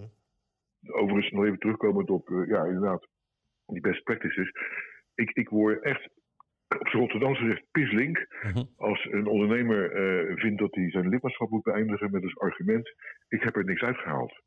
[0.87, 3.07] Overigens nog even terugkomend op, eh, ja, inderdaad,
[3.67, 4.53] die best practices.
[5.19, 6.09] Ik, ik word echt,
[6.79, 8.63] op z'n Rotterdamse gezegd, pislink Mhm.
[8.77, 12.95] als een ondernemer eh, vindt dat hij zijn lidmaatschap moet beëindigen met als argument,
[13.29, 14.43] ik heb er niks uitgehaald.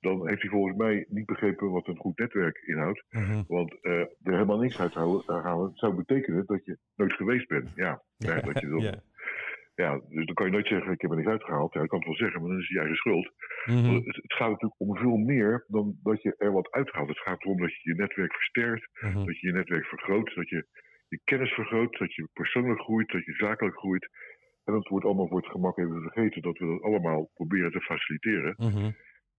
[0.00, 3.04] Dan heeft hij volgens mij niet begrepen wat een goed netwerk inhoudt.
[3.10, 3.42] Mhm.
[3.46, 7.68] Want eh, er helemaal niks uit halen, halen zou betekenen dat je nooit geweest bent.
[7.74, 8.94] Ja, ja, dat je dan, Ja.
[9.76, 10.00] Ja.
[10.08, 11.72] dus dan kan je nooit zeggen, ik heb er niks uitgehaald.
[11.74, 13.32] Ja, ik kan het wel zeggen, maar dan is het je eigen schuld.
[13.64, 13.94] Mhm.
[13.94, 17.08] Het, het gaat natuurlijk om veel meer dan dat je er wat uithaalt.
[17.08, 19.24] Het gaat erom dat je je netwerk versterkt, Mhm.
[19.24, 20.66] dat je je netwerk vergroot, dat je
[21.08, 24.08] je kennis vergroot, dat je persoonlijk groeit, dat je zakelijk groeit.
[24.64, 27.80] En dat wordt allemaal voor het gemak even vergeten dat we dat allemaal proberen te
[27.80, 28.54] faciliteren.
[28.56, 28.90] Mhm.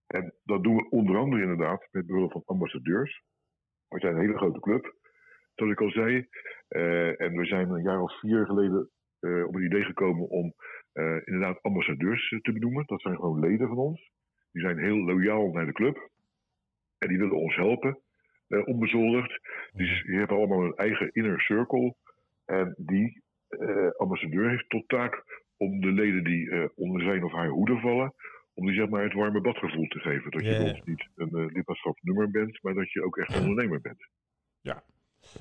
[0.06, 3.22] En dat doen we onder andere inderdaad met behulp van ambassadeurs.
[3.88, 4.94] We zijn een hele grote club,
[5.54, 6.26] zoals ik al zei.
[6.68, 10.54] Eh, en we zijn een jaar of vier geleden eh, op het idee gekomen om
[10.98, 12.86] eh, inderdaad ambassadeurs eh, te benoemen.
[12.86, 14.10] Dat zijn gewoon leden van ons.
[14.52, 16.10] Die zijn heel loyaal naar de club.
[16.98, 17.98] En die willen ons helpen,
[18.48, 19.40] eh, onbezoldigd.
[19.72, 21.94] Dus die hebben allemaal een eigen inner circle.
[22.44, 23.22] En die
[23.96, 25.24] ambassadeur heeft tot taak
[25.56, 28.14] om de leden die onder zijn of haar hoede vallen,
[28.54, 30.30] om die zeg maar het warme badgevoel te geven.
[30.30, 30.70] Dat je Ja, ja.
[30.70, 34.08] ons niet een uh, lidmaatschapsnummer bent, maar dat je ook echt ondernemer bent.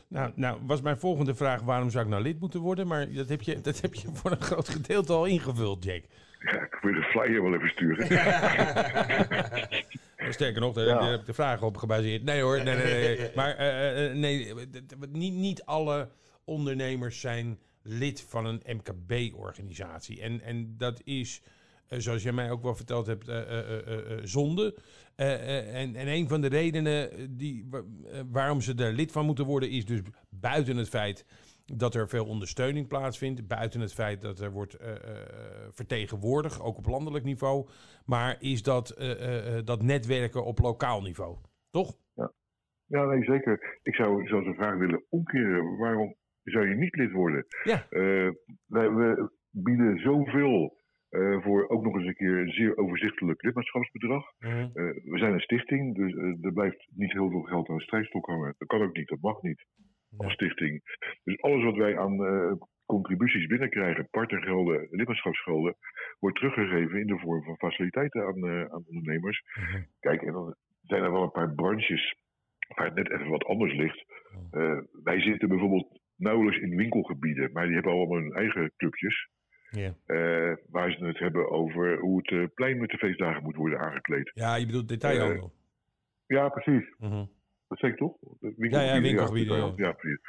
[0.08, 2.88] Nou, nou, was mijn volgende vraag: waarom zou ik nou lid moeten worden?
[2.88, 6.04] Maar dat heb je, dat heb je voor een groot gedeelte al ingevuld, Jack.
[6.40, 8.06] Ja, ik wil de flyer wel even sturen.
[10.34, 11.10] Sterker nog, daar, Ja.
[11.10, 12.24] heb ik de vraag op gebaseerd.
[12.24, 13.18] Nee hoor, nee, nee, nee.
[13.18, 13.30] nee.
[13.36, 16.10] Maar eh, eh, nee, d- d- niet, niet alle
[16.44, 20.22] ondernemers zijn lid van een MKB-organisatie.
[20.22, 21.50] En, en dat is, eh,
[21.88, 24.78] zoals jij mij ook wel verteld hebt, eh, eh, eh, eh, eh, zonde.
[25.16, 29.12] Eh, eh, en, en een van de redenen die, wa- eh, waarom ze er lid
[29.12, 31.26] van moeten worden, is dus buiten het feit
[31.66, 35.00] dat er veel ondersteuning plaatsvindt, buiten het feit dat er wordt eh, eh,
[35.72, 37.68] vertegenwoordigd, ook op landelijk niveau,
[38.06, 41.38] maar is dat, eh, eh, eh, dat netwerken op lokaal niveau.
[41.70, 41.98] Toch?
[42.86, 43.80] Ja, nee, zeker.
[43.84, 45.78] Ik zou zelfs een vraag willen omkeren.
[45.78, 47.46] Waarom zou je niet lid worden?
[47.64, 47.86] Ja.
[47.90, 48.30] Eh,
[48.66, 50.78] wij, we bieden zoveel
[51.10, 54.26] eh, voor ook nog eens een keer een zeer overzichtelijk lidmaatschapsbedrag.
[54.40, 54.50] Mhm.
[54.50, 54.70] Eh,
[55.04, 58.26] we zijn een stichting, dus eh, er blijft niet heel veel geld aan de strijkstok
[58.26, 58.56] hangen.
[58.58, 59.66] Dat kan ook niet, dat mag niet
[60.18, 60.82] als stichting.
[61.24, 62.18] Dus alles wat wij aan
[62.86, 65.76] contributies binnenkrijgen, partnergelden, lidmaatschapsgelden,
[66.20, 69.44] wordt teruggegeven in de vorm van faciliteiten aan, aan ondernemers.
[69.54, 69.84] Mhm.
[70.00, 72.16] Kijk, en dan zijn er wel een paar branches
[72.76, 74.06] waar het net even wat anders ligt.
[74.52, 79.30] Eh, wij zitten bijvoorbeeld nauwelijks in winkelgebieden, maar die hebben allemaal hun eigen clubjes.
[79.72, 83.80] Eh, waar ze het hebben over hoe het eh, plein met de feestdagen moet worden
[83.80, 84.32] aangekleed.
[84.34, 85.54] ja, je bedoelt detailhandel.
[86.28, 86.94] Ja, precies.
[86.98, 87.26] Mhm.
[87.68, 88.18] Dat zeg ik toch?
[88.40, 90.20] De Ja, ja, winkelgebieden, Ja, ja, precies.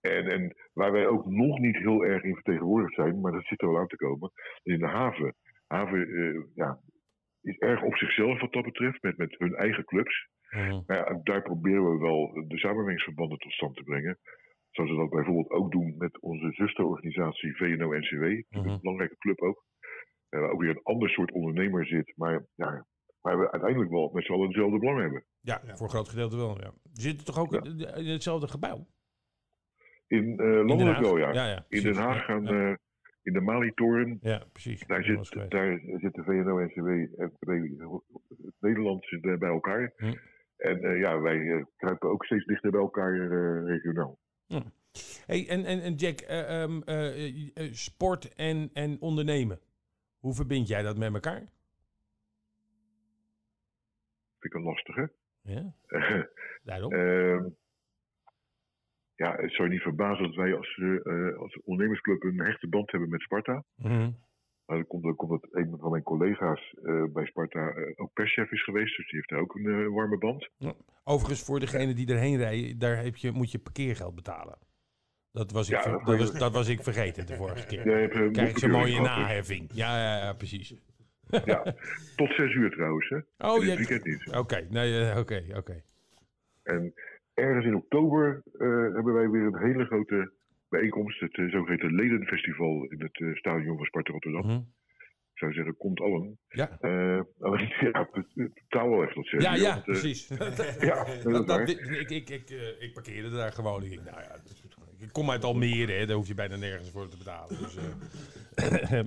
[0.00, 3.60] En, en waar wij ook nog niet heel erg in vertegenwoordigd zijn, maar dat zit
[3.62, 4.30] er wel aan te komen,
[4.62, 5.34] is in de haven.
[5.66, 6.78] Haven eh, ja,
[7.42, 10.28] is erg op zichzelf wat dat betreft, met, met hun eigen clubs.
[10.50, 10.80] Mhm.
[10.86, 14.18] Maar ja, daar proberen we wel de samenwerkingsverbanden tot stand te brengen.
[14.86, 18.24] Zoals we dat bijvoorbeeld ook doen met onze zusterorganisatie VNO-NCW.
[18.48, 18.68] Mhm.
[18.68, 19.64] Een belangrijke club ook.
[20.28, 22.12] Eh, waar ook weer een ander soort ondernemer zit.
[22.16, 22.86] Maar ja,
[23.20, 25.24] waar we uiteindelijk wel met z'n allen hetzelfde belang hebben.
[25.40, 25.76] Ja, Ja.
[25.76, 26.58] voor een groot gedeelte wel.
[26.60, 26.72] Ja.
[26.92, 27.62] Je zit toch ook Ja.
[27.62, 28.86] in, in hetzelfde gebouw?
[30.06, 31.00] In eh landelijk Haag?
[31.00, 31.32] wel, ja.
[31.32, 31.82] Ja, ja, In.
[31.82, 32.74] Den Haag gaan eh,
[33.22, 34.18] in de Mali-toren.
[34.20, 34.86] Ja, precies.
[34.86, 36.88] Daar zit, daar zit de VNO-NCW
[37.20, 37.32] en
[38.60, 39.92] Nederland zit, bij elkaar.
[39.96, 40.12] Hm.
[40.56, 44.18] En eh, ja, wij kruipen ook steeds dichter bij elkaar eh, regionaal.
[45.26, 49.60] Hey, en, en, en Jack, eh, ehm, eh, eh, sport en, en ondernemen.
[50.20, 51.38] Hoe verbind jij dat met elkaar?
[54.38, 55.12] Vind ik een lastige.
[55.42, 55.74] Ja,
[56.62, 56.92] daarom.
[56.92, 57.48] Ehm,
[59.14, 60.80] ja, het zou je niet verbazen dat wij als,
[61.38, 63.64] als ondernemersclub een hechte band hebben met Sparta.
[63.76, 64.10] Mhm.
[64.70, 68.50] Maar komt, dan komt dat een van mijn collega's eh, bij Sparta eh, ook perschef
[68.50, 68.96] is geweest.
[68.96, 70.48] Dus die heeft daar ook een eh, warme band.
[71.04, 74.58] Overigens, voor degene die erheen rijden, daar heb je, moet je parkeergeld betalen.
[75.32, 77.84] Dat was, ik, Ja, ver- dat dat, was, dat was ik vergeten de vorige keer.
[77.84, 79.70] Hebt, eh, je zo'n mooie naheffing.
[79.72, 80.74] Ja, ja, ja, precies.
[81.44, 81.74] Ja,
[82.16, 83.08] tot zes uur trouwens.
[83.08, 83.18] Hè.
[83.38, 84.30] Oh, weekend niet.
[84.36, 85.82] Oké, nee, eh, oké, oké.
[86.62, 86.94] En
[87.34, 90.32] ergens in oktober eh, hebben wij weer een hele grote
[90.70, 91.20] bijeenkomst.
[91.20, 94.46] Het eh, zogeheten Ledenfestival in het eh, stadion van Sparta Rotterdam.
[94.46, 94.60] Mhm.
[95.32, 96.38] Ik zou zeggen, komt allen.
[96.48, 100.28] Ja, Eh, alleen, ja, het betaal wel echt zes ja, ja, want, precies.
[100.28, 103.84] Ja, dat Dat, ik, ik, ik, ik parkeerde daar gewoon.
[103.84, 104.34] Ik, nou ja,
[104.98, 107.58] ik kom uit Almere, hè, daar hoef je bijna nergens voor te betalen.
[107.58, 107.78] Dus,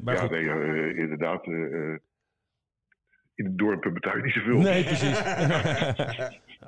[0.03, 0.31] maar ja, goed.
[0.31, 1.45] nee, inderdaad.
[3.35, 4.59] in het dorp betaal je niet zoveel.
[4.59, 5.21] Nee, precies.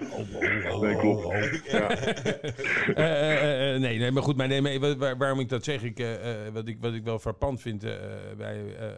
[0.02, 1.24] Oh, oh, oh, Nee, klopt.
[1.72, 1.90] Ja.
[1.90, 5.64] Eh, eh, eh, nee, nee, maar goed, maar nee, maar wa- waar- waarom ik dat
[5.64, 6.14] zeg, ik, eh,
[6.48, 7.92] eh, wat, ik, wat ik wel frappant vind, eh,
[8.38, 8.94] wij eh, eh,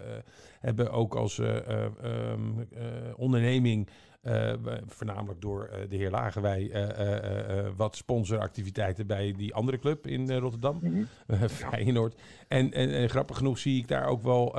[0.60, 2.42] hebben ook als eh, eh, ehm,
[2.76, 2.84] eh,
[3.16, 3.88] onderneming,
[4.28, 4.54] eh,
[4.86, 10.32] voornamelijk door eh, de heer Lagerwij, eh, eh, wat sponsoractiviteiten bij die andere club in
[10.32, 10.80] Rotterdam,
[11.28, 12.22] eh, Feyenoord.
[12.48, 14.52] En, en, en grappig genoeg zie ik daar ook wel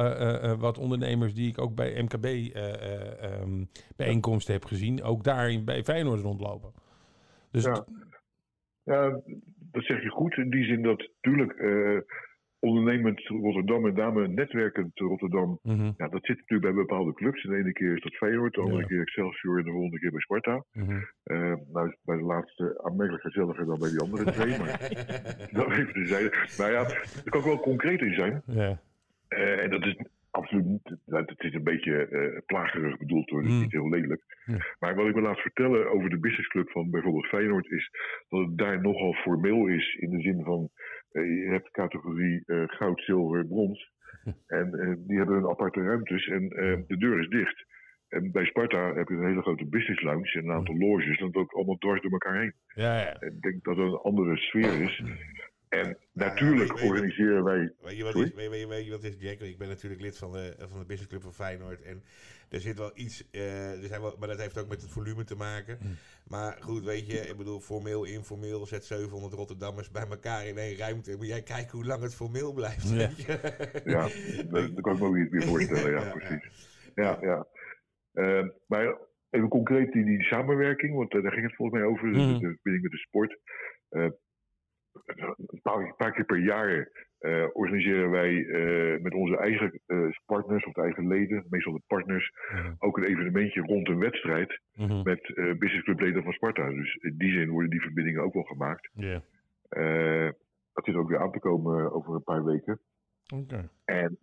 [0.58, 3.64] wat ondernemers die ik ook bij MKB eh, ehm,
[3.96, 6.72] bijeenkomsten heb gezien, ook daar in- bij Feyenoord rondlopen.
[7.50, 7.84] Dus Ja.
[8.84, 9.20] Ja,
[9.72, 10.36] dat zeg je goed.
[10.36, 11.52] In die zin dat natuurlijk
[12.60, 17.42] ondernemend Rotterdam, met name netwerkend Rotterdam, Mhm, ja, dat zit natuurlijk bij bepaalde clubs.
[17.42, 18.86] De ene keer is dat Feyenoord, de andere Ja.
[18.86, 20.64] keer Excelsior en de volgende keer bij Sparta.
[20.72, 20.98] mhm.
[21.22, 24.78] Eh, nou bij de laatste aanmerkelijk gezelliger dan bij die andere twee, maar
[25.52, 26.34] dat even terzijde.
[26.58, 26.80] Nou ja,
[27.24, 28.42] er kan ook wel concreet in zijn.
[28.46, 28.80] Ja.
[29.28, 29.96] Eh, en dat is
[30.30, 34.22] absoluut niet, het is een beetje eh plagerig bedoeld hoor, dus niet heel lelijk.
[34.78, 37.90] Maar wat ik me laat vertellen over de businessclub van bijvoorbeeld Feyenoord is
[38.28, 40.70] dat het daar nogal formeel is in de zin van
[41.10, 43.96] eh, je hebt de categorie eh, goud, zilver, brons.
[44.46, 47.66] En eh, die hebben hun aparte ruimtes en eh, de deur is dicht.
[48.08, 51.18] En bij Sparta heb je een hele grote business lounge en een aantal loges.
[51.18, 52.52] En dat ook allemaal dwars door elkaar heen.
[52.74, 53.12] Ja, ja.
[53.12, 55.02] En ik denk dat het een andere sfeer is.
[55.68, 59.14] En natuurlijk weet organiseren wij Weet je, wat is, weet, weet, weet je wat is,
[59.18, 59.40] Jack?
[59.40, 61.82] Ik ben natuurlijk lid van de, van de businessclub van Feyenoord.
[61.82, 62.02] En
[62.48, 65.24] er zit wel iets, eh, er zijn wel, maar dat heeft ook met het volume
[65.24, 65.78] te maken.
[66.28, 70.76] Maar goed, weet je, ik bedoel, formeel, informeel, zet 700 Rotterdammers bij elkaar in één
[70.76, 71.16] ruimte.
[71.16, 72.88] Moet jij kijken hoe lang het formeel blijft.
[72.88, 72.96] Ja.
[72.96, 73.38] weet je?
[73.94, 74.08] Ja,
[74.50, 76.68] dat, dat kan ik me ook niet meer voorstellen, ja, Ja, precies.
[76.94, 77.46] Ja, ja.
[78.12, 78.96] Eh, maar
[79.30, 82.38] even concreet die, die samenwerking, want eh, daar ging het volgens mij over, Mhm.
[82.38, 83.38] de verbinding met de sport.
[85.06, 90.72] Een, paar, keer per jaar eh, organiseren wij eh, met onze eigen eh, partners of
[90.72, 92.32] de eigen leden, meestal de partners,
[92.78, 95.02] ook een evenementje rond een wedstrijd Mhm.
[95.02, 96.70] met eh businessclubleden van Sparta.
[96.70, 98.90] Dus in die zin worden die verbindingen ook wel gemaakt.
[98.94, 99.22] Ja.
[100.72, 102.80] Dat zit ook weer aan te komen over een paar weken.
[103.84, 104.18] En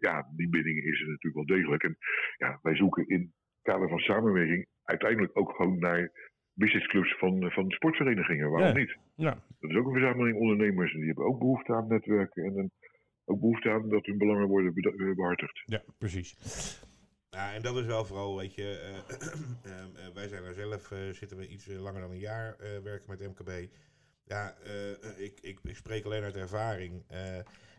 [0.00, 1.82] ja, die binding is er natuurlijk wel degelijk.
[1.82, 1.96] En
[2.36, 6.10] ja, wij zoeken in het kader van samenwerking uiteindelijk ook gewoon naar
[6.64, 8.50] businessclubs van, van sportverenigingen.
[8.50, 8.78] Waarom Ja.
[8.78, 8.96] niet?
[9.16, 9.34] Ja.
[9.60, 12.70] Dat is ook een verzameling ondernemers en die hebben ook behoefte aan netwerken en een,
[13.24, 15.62] ook behoefte aan dat hun belangen worden eh, behartigd.
[15.64, 16.36] ja, precies.
[17.30, 19.16] Ja, en dat is wel vooral, weet je, eh,
[19.72, 22.56] ehm, eh, wij zijn er zelf, eh, zitten we iets eh, langer dan een jaar,
[22.58, 23.50] eh, werken met MKB.
[24.24, 27.02] Ja, eh, ik, ik, ik spreek alleen uit ervaring.
[27.08, 27.18] Eh,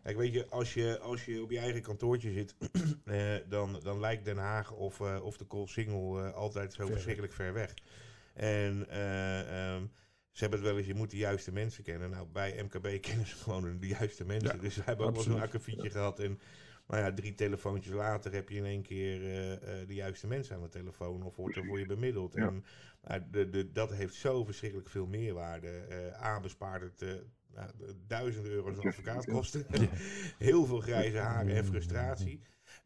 [0.02, 2.56] kijk, weet je, als je, als je op je eigen kantoortje zit,
[3.04, 6.92] eh, dan, dan lijkt Den Haag of, eh, of de Koolsingel eh altijd zo Ver.
[6.92, 7.74] verschrikkelijk ver weg.
[8.34, 9.86] En eh, ehm,
[10.30, 12.10] ze hebben het wel eens, je moet de juiste mensen kennen.
[12.10, 14.54] Nou, bij MKB kennen ze gewoon de juiste mensen.
[14.54, 16.18] Ja, dus we hebben ook wel zo'n akkefietje gehad.
[16.20, 16.40] En
[16.86, 20.56] nou ja, drie telefoontjes later heb je in één keer eh, eh, de juiste mensen
[20.56, 21.22] aan de telefoon.
[21.22, 22.34] Of wordt er voor je bemiddeld.
[22.34, 22.46] Ja.
[22.46, 22.64] En
[23.02, 25.86] nou, de, de, dat heeft zo verschrikkelijk veel meerwaarde.
[26.22, 27.70] A bespaart het nou,
[28.06, 29.66] duizenden euro's aan advocaatkosten.
[30.38, 32.40] Heel veel grijze haren en frustratie.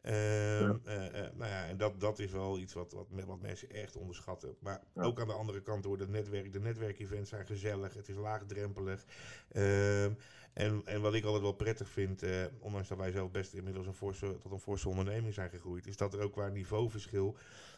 [0.07, 3.69] Ehm, eh, eh, nou ja, en dat, dat is wel iets wat, wat, wat mensen
[3.69, 4.55] echt onderschatten.
[4.59, 5.03] Maar Ja.
[5.03, 6.53] ook aan de andere kant door het netwerk.
[6.53, 9.05] De netwerkevents zijn gezellig, het is laagdrempelig.
[9.51, 10.11] Ehm,
[10.53, 13.87] en, en wat ik altijd wel prettig vind, eh, ondanks dat wij zelf best inmiddels
[13.87, 17.37] een forse, tot een forse onderneming zijn gegroeid, is dat er ook qua niveauverschil.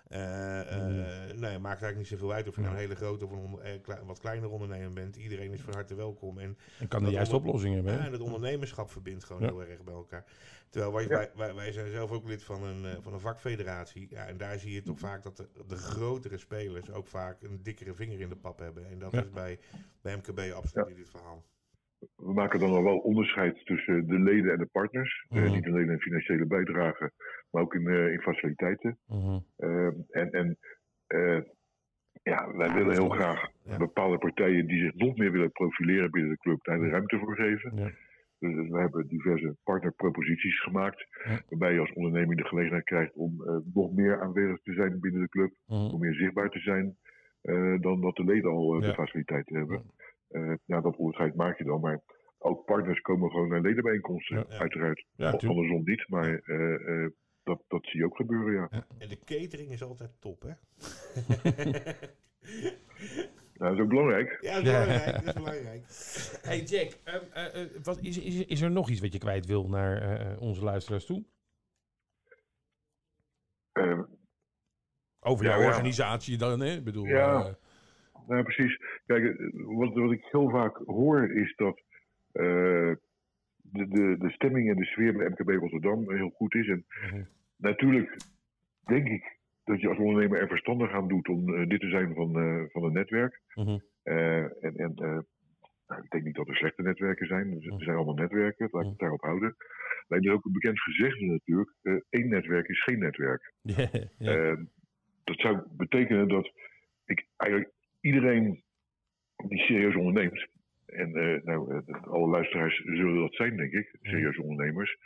[0.10, 3.26] Eh eh, nou ja, maakt eigenlijk niet zoveel uit of je nou een hele grote
[3.26, 5.16] of een onder- eh, wat kleiner ondernemer bent.
[5.16, 6.38] Iedereen is van harte welkom.
[6.40, 7.94] En En kan de juiste onder- oplossing hebben.
[7.94, 9.48] ja, en het ondernemerschap verbindt gewoon Ja.
[9.48, 10.26] heel erg bij elkaar.
[10.70, 14.08] Terwijl wij, wij, wij, wij zijn zelf ook lid van een, eh, van een vakfederatie.
[14.10, 17.64] Ja, en daar zie je toch vaak dat de, de grotere spelers ook vaak een
[17.64, 18.90] dikkere vinger in de pap hebben.
[18.90, 19.22] En dat Ja.
[19.22, 19.60] is bij,
[20.02, 21.44] bij MKB absoluut niet het verhaal.
[22.16, 25.26] We maken dan wel onderscheid tussen de leden en de partners.
[25.30, 25.52] Eh, Mhm.
[25.54, 27.12] niet alleen in financiële bijdrage,
[27.52, 28.98] maar ook in, eh, in faciliteiten.
[29.08, 29.40] Mhm.
[29.58, 30.58] Eh, en en
[31.08, 31.42] eh,
[32.24, 33.78] ja, wij willen heel graag Ja.
[33.78, 37.36] bepaalde partijen die zich nog meer willen profileren binnen de club, daar de ruimte voor
[37.36, 37.76] geven.
[37.76, 37.92] Ja.
[38.40, 41.08] Dus we hebben diverse partnerproposities gemaakt,
[41.50, 43.34] waarbij je als onderneming de gelegenheid krijgt om
[43.74, 45.80] nog meer aanwezig te zijn binnen de club, Mhm.
[45.80, 46.98] nog meer zichtbaar te zijn
[47.82, 49.84] dan dat de leden al de faciliteiten hebben.
[50.30, 52.02] Eh, ja, dat onderscheid maak je dan, maar
[52.38, 54.46] ook partners komen gewoon naar ledenbijeenkomsten, Ja.
[54.50, 54.58] Ja.
[54.58, 55.06] uiteraard.
[55.16, 55.44] Ja, tuurlijk.
[55.60, 57.12] Andersom niet, maar eh, eh,
[57.44, 58.84] dat, dat zie je ook gebeuren, ja.
[58.98, 60.54] En de catering is altijd top, hè?
[63.54, 64.38] Nou, dat is ook belangrijk.
[64.42, 64.84] ja, dat is Ja.
[64.84, 65.16] belangrijk.
[65.26, 65.84] Dat is belangrijk.
[66.50, 69.46] Hey Jack, ehm, eh, eh, wat, is, is, is er nog iets wat je kwijt
[69.46, 71.26] wil naar eh, onze luisteraars toe?
[73.72, 74.00] Eh,
[75.20, 75.68] Over Ja, jouw ja.
[75.68, 76.76] organisatie dan, hè?
[76.76, 77.58] Ik bedoel, Ja.
[78.30, 78.78] Nou, precies.
[79.06, 81.82] Kijk, eh, wat, wat ik heel vaak hoor is dat
[82.32, 82.92] eh,
[83.56, 86.68] de, de, de stemming en de sfeer bij MKB Rotterdam heel goed is.
[86.68, 87.24] En Mhm.
[87.58, 88.18] natuurlijk
[88.86, 92.14] denk ik dat je als ondernemer er verstandig aan doet om eh, dit te zijn
[92.14, 92.34] van,
[92.72, 93.42] van een netwerk.
[93.54, 93.78] Mhm.
[94.04, 94.94] En en
[95.88, 97.52] nou, ik denk niet dat er slechte netwerken zijn.
[97.52, 97.84] Er Mhm.
[97.84, 99.56] zijn allemaal netwerken, laat ik het daarop houden.
[100.08, 101.72] Alleen er is ook een bekend gezegde natuurlijk.
[102.10, 103.54] één netwerk is geen netwerk.
[105.24, 106.52] dat zou betekenen dat
[107.06, 108.64] ik eigenlijk iedereen
[109.48, 110.48] die serieus onderneemt,
[110.92, 114.98] en eh, nou, eh, alle luisteraars zullen dat zijn, denk ik, serieuze ondernemers,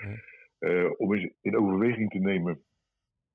[0.60, 2.64] eh, om eens in overweging te nemen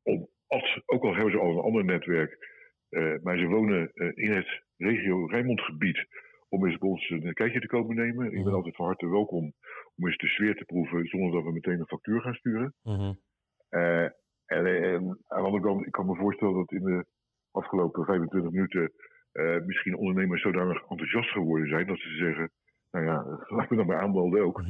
[0.02, 2.56] om, als, ook al hebben ze al een ander netwerk,
[3.22, 6.06] maar ze wonen in het regio Rijnmondgebied,
[6.48, 8.32] om eens bij ons een kijkje te komen nemen.
[8.32, 9.52] Ik ben altijd van harte welkom
[9.96, 12.74] om eens de sfeer te proeven, zonder dat we meteen een factuur gaan sturen.
[12.82, 13.12] Mhm.
[13.68, 14.14] En,
[14.46, 17.04] en aan de andere kant, ik kan me voorstellen dat in de
[17.50, 18.92] afgelopen 25 minuten
[19.38, 22.50] eh, misschien ondernemers zodanig enthousiast geworden zijn dat ze zeggen,
[22.90, 23.24] nou ja,
[23.56, 24.62] laat me dan maar aanmelden ook.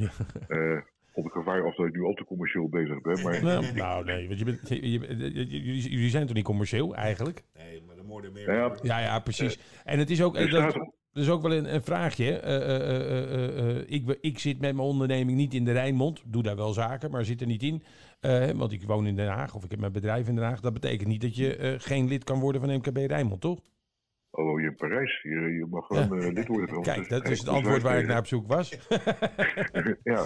[0.47, 0.77] Eh,
[1.13, 3.23] op het gevaar af dat ik nu al te commercieel bezig ben.
[3.23, 6.43] Maar Nou, nou, nee, want je bent, je, je- je- jullie, jullie zijn toch niet
[6.45, 7.43] commercieel eigenlijk?
[7.57, 8.53] Nee, maar de moorden meer.
[8.53, 9.59] Ja, Ja, ja, precies.
[9.85, 10.75] en het is ook, dat,
[11.13, 12.39] is ook wel een, een vraagje.
[12.39, 16.23] Eh, eh, eh, eh, eh, ik, ik zit met mijn onderneming niet in de Rijnmond.
[16.25, 17.83] Doe daar wel zaken, maar zit er niet in.
[18.19, 20.59] Eh, want ik woon in Den Haag of ik heb mijn bedrijf in Den Haag.
[20.59, 23.59] Dat betekent niet dat je eh, geen lid kan worden van MKB Rijnmond, toch?
[24.39, 26.87] Oh, je in Parijs, je, je mag gewoon eh, lid worden van ons.
[26.87, 28.69] Kijk, dat is het antwoord waar ik naar op zoek was.
[30.13, 30.25] ja,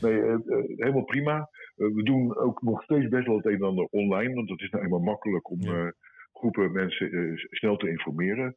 [0.00, 1.48] nee, eh, eh, helemaal prima.
[1.74, 4.70] We doen ook nog steeds best wel het een en ander online, want dat is
[4.70, 5.92] nou eenmaal makkelijk om Ja.
[6.32, 8.56] groepen mensen snel te informeren.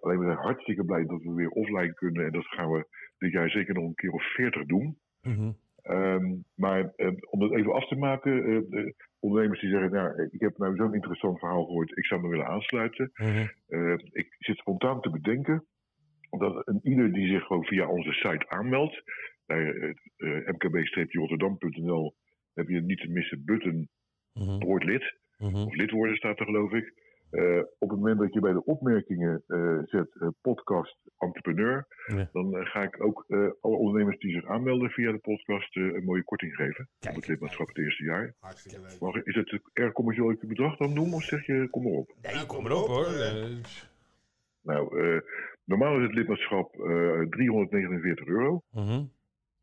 [0.00, 2.86] Alleen we zijn hartstikke blij dat we weer offline kunnen en dat gaan we
[3.18, 4.98] dit jaar zeker nog een keer of veertig doen.
[5.22, 5.50] Mhm.
[5.88, 10.28] Ehm, maar eh, om dat even af te maken, eh, de ondernemers die zeggen, nou,
[10.30, 13.10] ik heb nou zo'n interessant verhaal gehoord, ik zou me willen aansluiten.
[13.14, 13.46] Mhm.
[13.68, 15.66] Eh, ik zit spontaan te bedenken
[16.30, 19.02] dat een ieder die zich gewoon via onze site aanmeldt,
[19.46, 22.14] bij eh, eh, mkb-rotterdam.nl
[22.54, 23.88] heb je niet te missen button
[24.32, 24.58] Mhm.
[24.64, 25.56] word lid, Mhm.
[25.56, 26.92] of lid worden staat er geloof ik.
[27.30, 32.28] Eh, op het moment dat je bij de opmerkingen eh, zet eh, podcast entrepreneur, Ja.
[32.32, 36.04] dan ga ik ook eh, alle ondernemers die zich aanmelden via de podcast eh, een
[36.04, 36.88] mooie korting geven.
[36.98, 37.14] Kijk.
[37.14, 38.34] op het lidmaatschap het eerste jaar.
[38.38, 39.00] Hartstikke leuk.
[39.00, 41.92] Mag, is het erg commercieel ik het bedrag dan noemen of zeg je kom maar
[41.92, 42.14] op?
[42.22, 43.06] Nee, kom maar op hoor.
[44.62, 45.20] Nou, eh,
[45.64, 48.62] normaal is het lidmaatschap eh 349 euro.
[48.72, 49.04] mhm.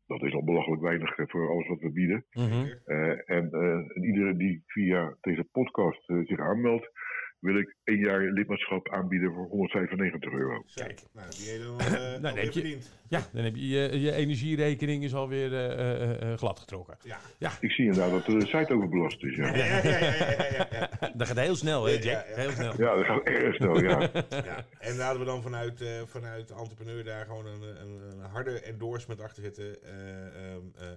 [0.06, 2.24] Dat is al belachelijk weinig voor alles wat we bieden.
[2.32, 2.66] Mhm.
[2.84, 3.60] Eh, en, eh,
[3.96, 6.90] en iedereen die via deze podcast zich aanmeldt,
[7.38, 10.64] wil ik één jaar lidmaatschap aanbieden voor 195 euro.
[10.74, 11.02] Kijk.
[11.12, 11.80] Nou, die heb je dan,
[12.16, 12.94] uh, dan heb je- verdiend.
[13.08, 16.96] Ja, dan heb je je, je energierekening is alweer eh, eh, eh, glad getrokken.
[17.38, 17.50] Ja.
[17.60, 19.36] Ik zie inderdaad dat de site overbelast is.
[19.36, 21.12] Ja, Ja, ja, ja, ja, ja, ja, ja.
[21.14, 22.04] Dat gaat heel snel, hè, Jack?
[22.04, 22.34] Ja, ja.
[22.36, 22.72] Heel snel.
[22.76, 24.00] ja dat gaat erg snel, ja.
[24.44, 28.20] Ja, en laten we dan vanuit, eh, vanuit de entrepreneur daar gewoon een, een, een
[28.20, 29.82] harde endorsement achter zetten.
[29.82, 29.90] eh,
[30.26, 30.92] ehm, eh, eh,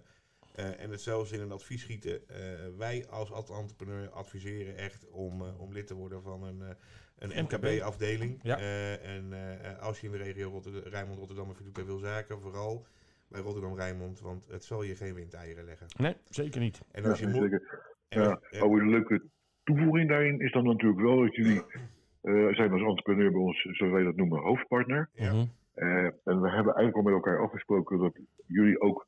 [0.79, 2.27] en het zelfs in een advies schieten.
[2.29, 2.37] Eh,
[2.77, 6.67] wij als entrepreneur adviseren echt om, eh, om lid te worden van een, eh,
[7.17, 7.63] een MKB.
[7.63, 8.39] MKB-afdeling.
[8.43, 8.57] Ja.
[8.57, 12.39] en eh, eh, als je in de regio Rotterdam, Rijnmond, Rotterdam doet bij veel zaken,
[12.41, 12.85] vooral
[13.27, 15.87] bij Rotterdam Rijnmond, want het zal je geen windeieren leggen.
[15.97, 16.81] Nee, zeker niet.
[16.91, 17.41] En ja als je moet.
[17.41, 17.87] zeker.
[18.09, 19.23] en Ja, als- eh, oh, een leuke
[19.63, 21.61] toevoeging daarin is dan natuurlijk wel dat jullie
[22.21, 25.09] eh, zijn als entrepreneur bij ons, zoals wij dat noemen, hoofdpartner.
[25.13, 25.33] Ja.
[25.33, 25.45] Mhm.
[25.73, 29.07] Eh, en we hebben eigenlijk al met elkaar afgesproken dat jullie ook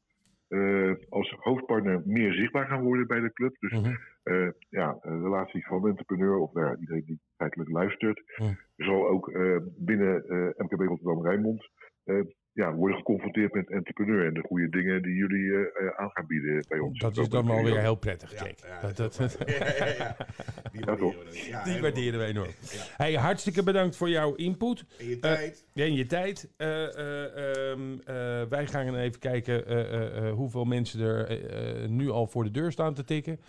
[0.52, 3.56] eh, als hoofdpartner meer zichtbaar gaan worden bij de club.
[3.60, 3.96] Dus Mhm.
[4.24, 8.54] eh, ja, relatie van entrepreneur, of nou iedereen die feitelijk luistert, Mhm.
[8.76, 10.24] zal ook eh, binnen
[10.58, 11.70] MKB Rotterdam-Rijnmond
[12.04, 12.22] eh,
[12.54, 16.28] ja, worden geconfronteerd met entrepreneur en de goede dingen die jullie eh, eh, aan gaan
[16.28, 17.00] bieden bij ons.
[17.00, 18.60] Dat is dan wel weer heel prettig, Ja, Jack.
[18.60, 19.50] ja, dat, dat dat, is ook waar.
[19.50, 20.16] Ja, ja,
[21.50, 21.64] ja.
[21.64, 22.26] Die waarderen we.
[22.26, 22.50] we enorm.
[22.62, 22.84] Ja.
[22.98, 24.86] Hey, hartstikke bedankt voor jouw input.
[25.00, 25.66] En je tijd.
[25.74, 26.50] Ja, en je tijd.
[26.58, 31.84] Eh, eh, ehm, eh, wij gaan even kijken eh, eh, eh, hoeveel mensen er eh,
[31.84, 33.40] eh, nu al voor de deur staan te tikken.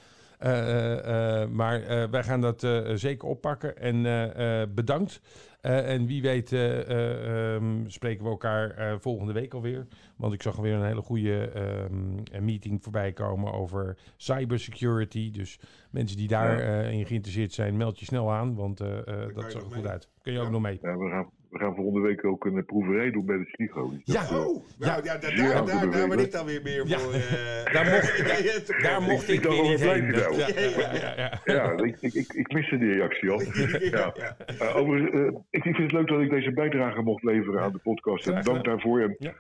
[0.43, 3.77] Eh, eh, eh, maar eh, wij gaan dat eh, zeker oppakken.
[3.77, 5.21] En eh, eh, bedankt.
[5.61, 9.87] Eh, en wie weet eh, eh, ehm, spreken we elkaar eh, volgende week alweer.
[10.17, 15.31] Want ik zag alweer een hele goede ehm, een meeting voorbij komen over cybersecurity.
[15.31, 15.59] Dus
[15.91, 18.55] mensen die daarin in geïnteresseerd zijn, meld je snel aan.
[18.55, 19.89] Want eh, eh, dat zag er goed mee.
[19.93, 20.09] uit.
[20.23, 20.45] Kun je Ja.
[20.45, 20.79] ook nog mee.
[20.83, 23.91] Ja, we, gaan, we gaan volgende week ook een proeverij doen bij de Sligo.
[23.91, 24.23] Dus Ja.
[24.39, 26.99] Oh, nou, ja, zeer daar, daar, daar ben ik dan weer meer Ja.
[26.99, 27.13] voor.
[27.13, 30.07] eh, Daar mocht- ja, ja, te Daar mocht Ik ik weer wel niet heen.
[30.07, 30.37] blijven Ja, nou.
[30.39, 30.47] ja,
[30.95, 31.53] ja, ja, ja.
[31.55, 33.41] Ja, ik, ik, ik, ik miste die reactie al.
[33.43, 34.13] ja, Ja.
[34.17, 34.37] ja.
[34.59, 37.79] Eh, overigens, eh, ik vind het leuk dat ik deze bijdrage mocht leveren aan de
[37.79, 38.29] podcast.
[38.29, 39.01] En dank daarvoor.
[39.01, 39.33] En Ja.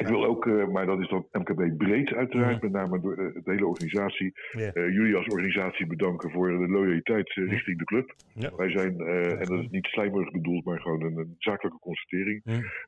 [0.00, 3.34] Ik wil ook, eh, maar dat is dan MKB breed uiteraard, met name door eh,
[3.44, 4.32] de hele organisatie.
[4.52, 4.72] Ja.
[4.72, 8.14] Eh, jullie als organisatie bedanken voor de loyaliteit eh, richting de club.
[8.34, 8.50] Ja.
[8.56, 12.42] Wij zijn, eh, en dat is niet slijmerig bedoeld, maar gewoon een, een zakelijke constatering.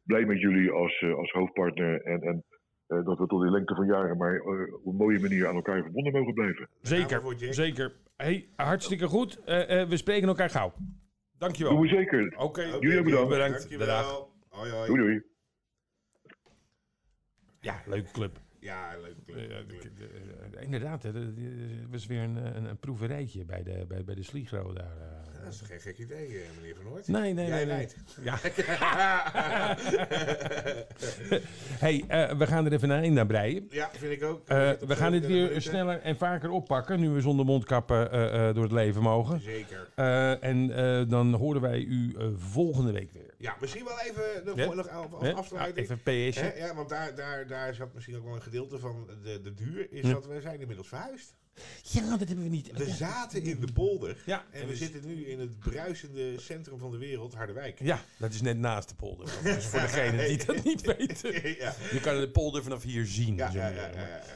[0.05, 2.45] Blij met jullie als, eh, als hoofdpartner en, en
[2.87, 5.55] eh, dat we tot in lengte van jaren maar eh, op een mooie manier aan
[5.55, 6.69] elkaar verbonden mogen blijven.
[6.81, 7.93] Zeker, zeker.
[8.17, 9.45] Hey, hartstikke goed.
[9.45, 10.73] Eh, eh, we spreken elkaar gauw.
[11.39, 11.73] Dankjewel.
[11.73, 12.35] Doen we zeker.
[12.39, 13.29] Oké, Jullie bedankt.
[13.29, 13.69] Bedankt.
[13.71, 14.31] Dankjewel.
[14.49, 14.87] Hoi, hoi.
[14.87, 15.23] Doei doei.
[17.63, 18.41] Ja, leuke club.
[18.59, 19.17] Ja, leuk.
[19.27, 19.97] Eh, leuk, de- leuk.
[19.97, 24.15] de- eh, inderdaad, hè, er was weer een, een, een proeverijtje bij de, bij, bij
[24.15, 24.97] de Sligro daar.
[25.59, 27.09] Dat is geen gek idee, eh, meneer Van Noort.
[27.09, 27.75] Nee, nee, Jij nee.
[27.75, 27.97] rijdt.
[28.23, 28.39] Ja.
[31.87, 33.67] hey, eh, we gaan er even een aan breien.
[33.71, 34.49] ja, vind ik ook.
[34.49, 38.11] Eh, we gaan dit weer sneller en vaker oppakken, nu we zonder mondkappen
[38.55, 39.41] door het leven mogen.
[39.41, 39.89] Zeker.
[40.41, 40.67] En
[41.09, 43.35] dan horen wij u volgende week weer.
[43.39, 44.75] Ja, misschien wel even nog, Ja.
[44.75, 45.87] nog afsluiting.
[45.91, 46.43] Even een PS'je.
[46.43, 49.55] Hè, ja, want daar, daar, daar zat misschien ook wel een gedeelte van de, de
[49.55, 49.93] duur.
[49.93, 50.13] Is Ja.
[50.13, 51.35] dat we zijn inmiddels verhuisd.
[51.83, 52.71] Ja, dat hebben we niet.
[52.73, 54.23] We zaten in de polder.
[54.27, 57.81] Ja, En we zitten nu in het bruisende centrum van de wereld, Harderwijk.
[57.81, 59.27] Ja, dat is net naast de polder.
[59.43, 61.33] Dus voor degenen die dat niet weten.
[61.59, 61.75] ja.
[61.93, 63.37] Je kan de polder vanaf hier zien.
[63.37, 63.91] Ja, ja, ja,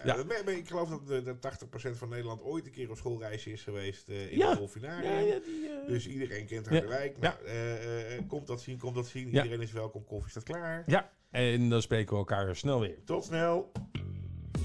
[0.05, 3.63] ja, Ik geloof dat, de, dat 80% van Nederland ooit een keer op schoolreisje is
[3.63, 5.13] geweest eh, in het Dolfinarium.
[5.13, 6.69] Ja, ja, die, eh, Dus iedereen kent.
[6.69, 7.19] Harderwijk.
[7.19, 9.27] Nou, eh, eh, komt dat zien, komt dat zien.
[9.27, 10.83] Iedereen is welkom, koffie staat klaar.
[10.87, 12.99] ja, en dan spreken we elkaar snel weer.
[13.05, 13.73] Tot snel.